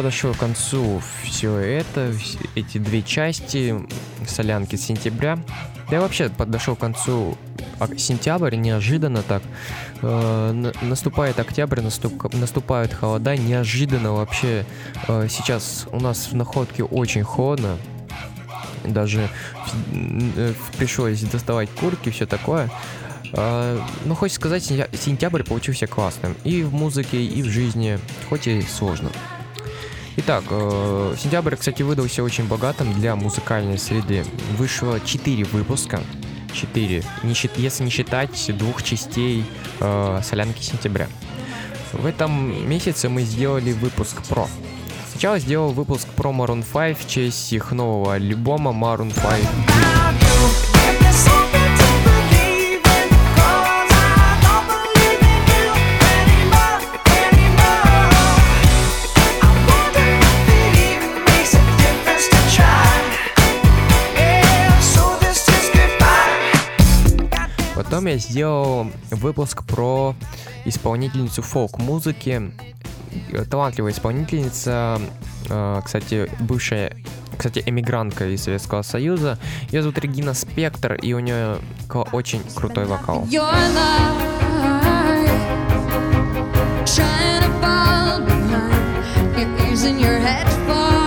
подошел 0.08 0.32
к 0.32 0.38
концу 0.38 1.02
все 1.22 1.58
это, 1.58 2.14
эти 2.54 2.78
две 2.78 3.02
части 3.02 3.76
солянки 4.26 4.74
с 4.74 4.86
сентября. 4.86 5.38
Да 5.90 5.96
и 5.96 6.00
вообще 6.00 6.30
подошел 6.30 6.76
к 6.76 6.78
концу 6.78 7.36
сентябрь, 7.98 8.56
неожиданно 8.56 9.22
так. 9.22 9.42
Э, 10.00 10.72
наступает 10.80 11.38
октябрь, 11.38 11.82
наступ, 11.82 12.32
наступают 12.32 12.94
холода, 12.94 13.36
неожиданно 13.36 14.14
вообще. 14.14 14.64
Э, 15.08 15.28
сейчас 15.28 15.86
у 15.92 16.00
нас 16.00 16.28
в 16.28 16.34
находке 16.34 16.84
очень 16.84 17.22
холодно, 17.22 17.76
даже 18.86 19.28
э, 19.92 20.54
пришлось 20.78 21.20
доставать 21.20 21.68
куртки, 21.68 22.08
все 22.08 22.24
такое. 22.24 22.70
Но 23.30 24.14
хочется 24.14 24.40
сказать, 24.40 24.64
сентябрь 24.64 25.42
получился 25.42 25.86
классным. 25.86 26.34
И 26.44 26.62
в 26.62 26.72
музыке, 26.72 27.22
и 27.22 27.42
в 27.42 27.46
жизни, 27.50 27.98
хоть 28.30 28.46
и 28.46 28.62
сложно. 28.62 29.10
Итак, 30.20 30.42
э, 30.50 31.14
сентябрь, 31.16 31.54
кстати, 31.54 31.82
выдался 31.82 32.24
очень 32.24 32.48
богатым 32.48 32.92
для 32.92 33.14
музыкальной 33.14 33.78
среды. 33.78 34.24
Вышло 34.56 34.98
4 34.98 35.44
выпуска. 35.44 36.00
4. 36.52 37.04
Не 37.22 37.34
если 37.54 37.84
не 37.84 37.90
считать 37.90 38.50
двух 38.58 38.82
частей 38.82 39.44
э, 39.78 40.20
солянки 40.24 40.60
сентября. 40.60 41.06
В 41.92 42.04
этом 42.04 42.68
месяце 42.68 43.08
мы 43.08 43.22
сделали 43.22 43.72
выпуск 43.72 44.24
про. 44.28 44.48
Сначала 45.12 45.38
сделал 45.38 45.70
выпуск 45.70 46.08
про 46.08 46.30
Maroon 46.30 46.64
5 46.64 46.98
в 46.98 47.08
честь 47.08 47.52
их 47.52 47.70
нового 47.70 48.14
альбома 48.14 48.72
Maroon 48.72 49.14
5. 49.14 49.97
Я 68.08 68.16
сделал 68.16 68.86
выпуск 69.10 69.64
про 69.64 70.14
исполнительницу 70.64 71.42
фолк-музыки. 71.42 72.52
Талантливая 73.50 73.92
исполнительница, 73.92 74.98
э, 75.50 75.80
кстати, 75.84 76.30
бывшая, 76.40 76.96
кстати, 77.36 77.62
эмигрантка 77.66 78.26
из 78.26 78.44
Советского 78.44 78.80
Союза. 78.80 79.38
Ее 79.70 79.82
зовут 79.82 79.98
Регина 79.98 80.32
Спектр, 80.32 80.94
и 80.94 81.12
у 81.12 81.18
нее 81.18 81.58
очень 82.12 82.40
крутой 82.54 82.86
вокал. 82.86 83.26
Trying 86.86 87.42
to 87.42 87.50
fall 87.60 88.20
behind. 88.24 89.36
You're 89.36 89.70
using 89.70 89.98
your 89.98 90.18
headphones 90.18 90.97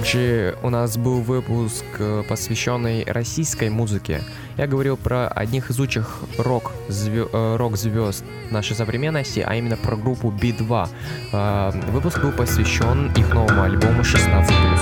Также 0.00 0.56
у 0.62 0.70
нас 0.70 0.96
был 0.96 1.20
выпуск, 1.20 1.84
э, 1.98 2.22
посвященный 2.26 3.04
российской 3.06 3.68
музыке. 3.68 4.22
Я 4.56 4.66
говорил 4.66 4.96
про 4.96 5.28
одних 5.28 5.68
из 5.68 5.78
лучших 5.78 6.20
рок 6.38 6.72
звё- 6.88 7.28
э, 7.30 7.56
рок-звезд 7.56 8.24
нашей 8.50 8.74
современности, 8.76 9.44
а 9.46 9.54
именно 9.56 9.76
про 9.76 9.96
группу 9.96 10.30
B2. 10.30 10.88
Э, 11.34 11.72
Выпуск 11.92 12.18
был 12.22 12.32
посвящен 12.32 13.12
их 13.14 13.34
новому 13.34 13.62
альбому 13.62 14.02
16+. 14.02 14.80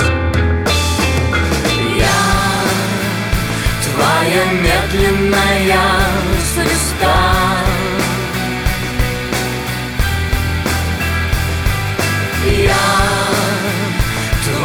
Твоя 3.83 4.45
медленная 4.53 5.81
звезда 6.55 7.38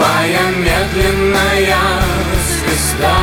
твоя 0.04 0.48
медленная 0.52 1.78
звезда 2.46 3.18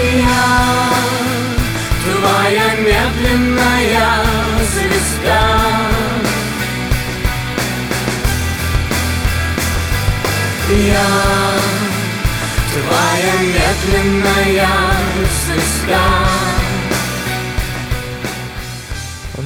Я 0.00 0.90
твоя 2.02 2.68
медленная 2.76 4.08
звезда 4.72 5.42
Я 10.70 11.10
твоя 12.72 13.34
медленная 13.42 14.68
звезда. 15.44 16.49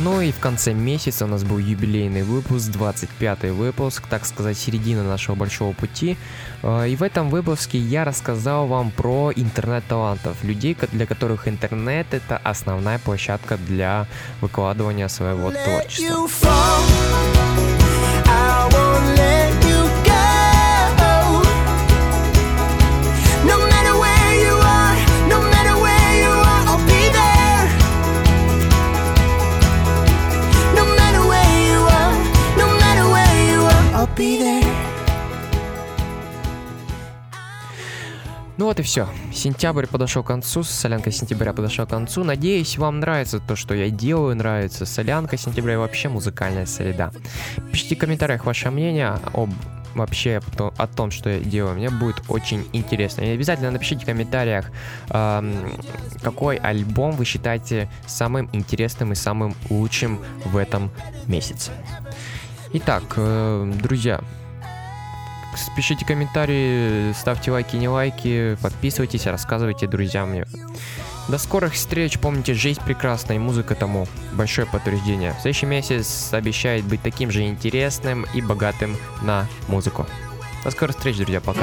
Ну 0.05 0.21
и 0.21 0.33
в 0.33 0.39
конце 0.39 0.75
месяца 0.75 1.25
у 1.25 1.29
нас 1.29 1.45
был 1.45 1.57
юбилейный 1.57 2.25
выпуск, 2.25 2.71
25 2.71 3.45
выпуск, 3.53 4.07
так 4.07 4.27
сказать, 4.27 4.59
середина 4.59 5.03
нашего 5.03 5.35
большого 5.35 5.73
пути. 5.73 6.19
Э, 6.63 6.87
И 6.87 6.95
в 6.95 7.03
этом 7.03 7.31
выпуске 7.31 7.79
я 7.79 8.05
рассказал 8.05 8.67
вам 8.67 8.91
про 8.91 9.33
интернет-талантов, 9.35 10.45
людей, 10.45 10.77
для 10.93 11.07
которых 11.07 11.49
интернет 11.49 12.13
это 12.13 12.37
основная 12.37 12.99
площадка 12.99 13.57
для 13.57 14.07
выкладывания 14.43 15.09
своего 15.09 15.51
творчества. 15.51 16.29
Ну 38.65 38.69
вот 38.69 38.81
и 38.81 38.83
все. 38.83 39.07
Сентябрь 39.31 39.87
подошел 39.87 40.23
к 40.23 40.29
концу, 40.29 40.63
солянка 40.63 41.11
сентября 41.11 41.53
подошел 41.53 41.85
к 41.85 41.91
концу. 41.91 42.25
Надеюсь, 42.25 42.79
вам 42.79 42.99
нравится 42.99 43.39
то, 43.39 43.57
что 43.57 43.75
я 43.75 43.91
делаю, 43.91 44.35
нравится 44.35 44.87
солянка 44.87 45.37
сентября 45.37 45.75
и 45.75 45.77
вообще 45.77 46.09
музыкальная 46.09 46.65
среда. 46.65 47.13
Пишите 47.71 47.95
в 47.95 47.99
комментариях 47.99 48.47
ваше 48.47 48.71
мнение 48.71 49.19
об 49.35 49.51
вообще 49.95 50.41
о 50.57 50.87
том, 50.87 51.11
что 51.11 51.29
я 51.29 51.41
делаю. 51.41 51.75
Мне 51.75 51.91
будет 51.91 52.23
очень 52.29 52.67
интересно. 52.73 53.21
И 53.21 53.35
обязательно 53.35 53.71
напишите 53.71 54.05
в 54.05 54.07
комментариях, 54.07 54.71
ам, 55.11 55.71
какой 56.23 56.57
альбом 56.57 57.13
вы 57.13 57.27
считаете 57.27 57.91
самым 58.07 58.49
интересным 58.55 59.13
и 59.13 59.15
самым 59.15 59.55
лучшим 59.69 60.21
в 60.47 60.57
этом 60.57 60.91
месяце. 61.27 61.71
Итак, 62.73 63.03
э, 63.17 63.73
друзья, 63.83 64.23
Пишите 65.77 66.05
комментарии, 66.05 67.13
ставьте 67.13 67.51
лайки, 67.51 67.77
не 67.77 67.89
лайки, 67.89 68.57
подписывайтесь, 68.63 69.27
рассказывайте 69.27 69.87
друзьям 69.87 70.31
мне. 70.31 70.47
До 71.29 71.39
скорых 71.39 71.73
встреч, 71.73 72.19
помните, 72.19 72.55
жизнь 72.55 72.81
прекрасна 72.85 73.33
и 73.33 73.39
музыка 73.39 73.75
тому 73.75 74.07
большое 74.35 74.67
подтверждение. 74.67 75.35
Следующий 75.41 75.67
месяц 75.67 76.29
обещает 76.33 76.85
быть 76.85 77.03
таким 77.03 77.31
же 77.31 77.47
интересным 77.47 78.27
и 78.35 78.43
богатым 78.43 78.97
на 79.23 79.47
музыку. 79.69 80.07
До 80.65 80.71
скорых 80.71 80.97
встреч, 80.97 81.17
друзья, 81.17 81.41
пока. 81.41 81.63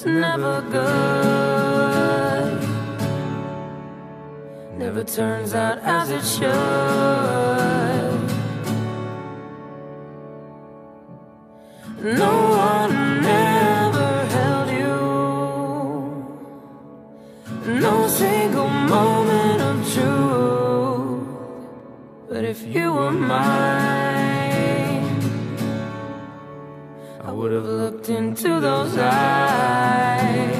It's 0.00 0.06
never 0.06 0.62
good. 0.70 2.60
Never 4.78 5.04
turns 5.04 5.52
out 5.54 5.78
as 5.80 6.10
it 6.10 6.24
should. 6.24 6.50
No 12.16 12.34
one 12.48 13.26
ever 13.26 14.26
held 14.36 14.70
you. 14.80 15.00
No 17.80 18.08
single 18.08 18.68
moment 18.68 19.60
of 19.60 19.92
truth 19.92 21.28
But 22.30 22.44
if 22.44 22.62
you 22.62 22.94
were 22.94 23.12
mine, 23.12 23.99
would 27.40 27.52
have 27.52 27.64
looked 27.64 28.10
into 28.10 28.60
those 28.60 28.98
eyes 28.98 30.56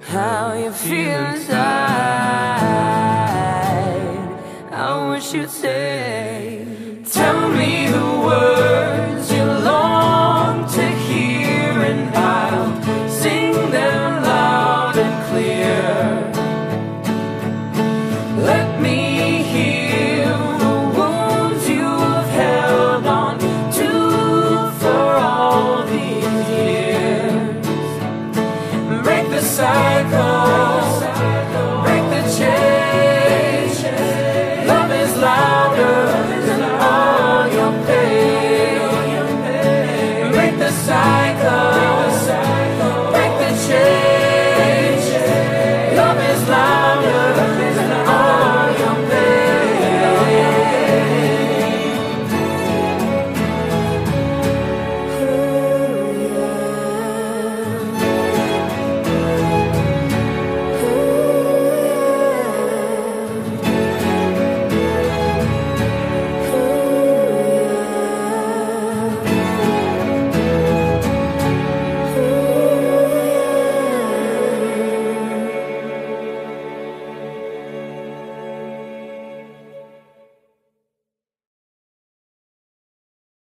how 0.00 0.54
you 0.54 0.72
feel 0.72 1.24
inside. 1.34 1.95
should 5.26 5.50
say 5.50 6.15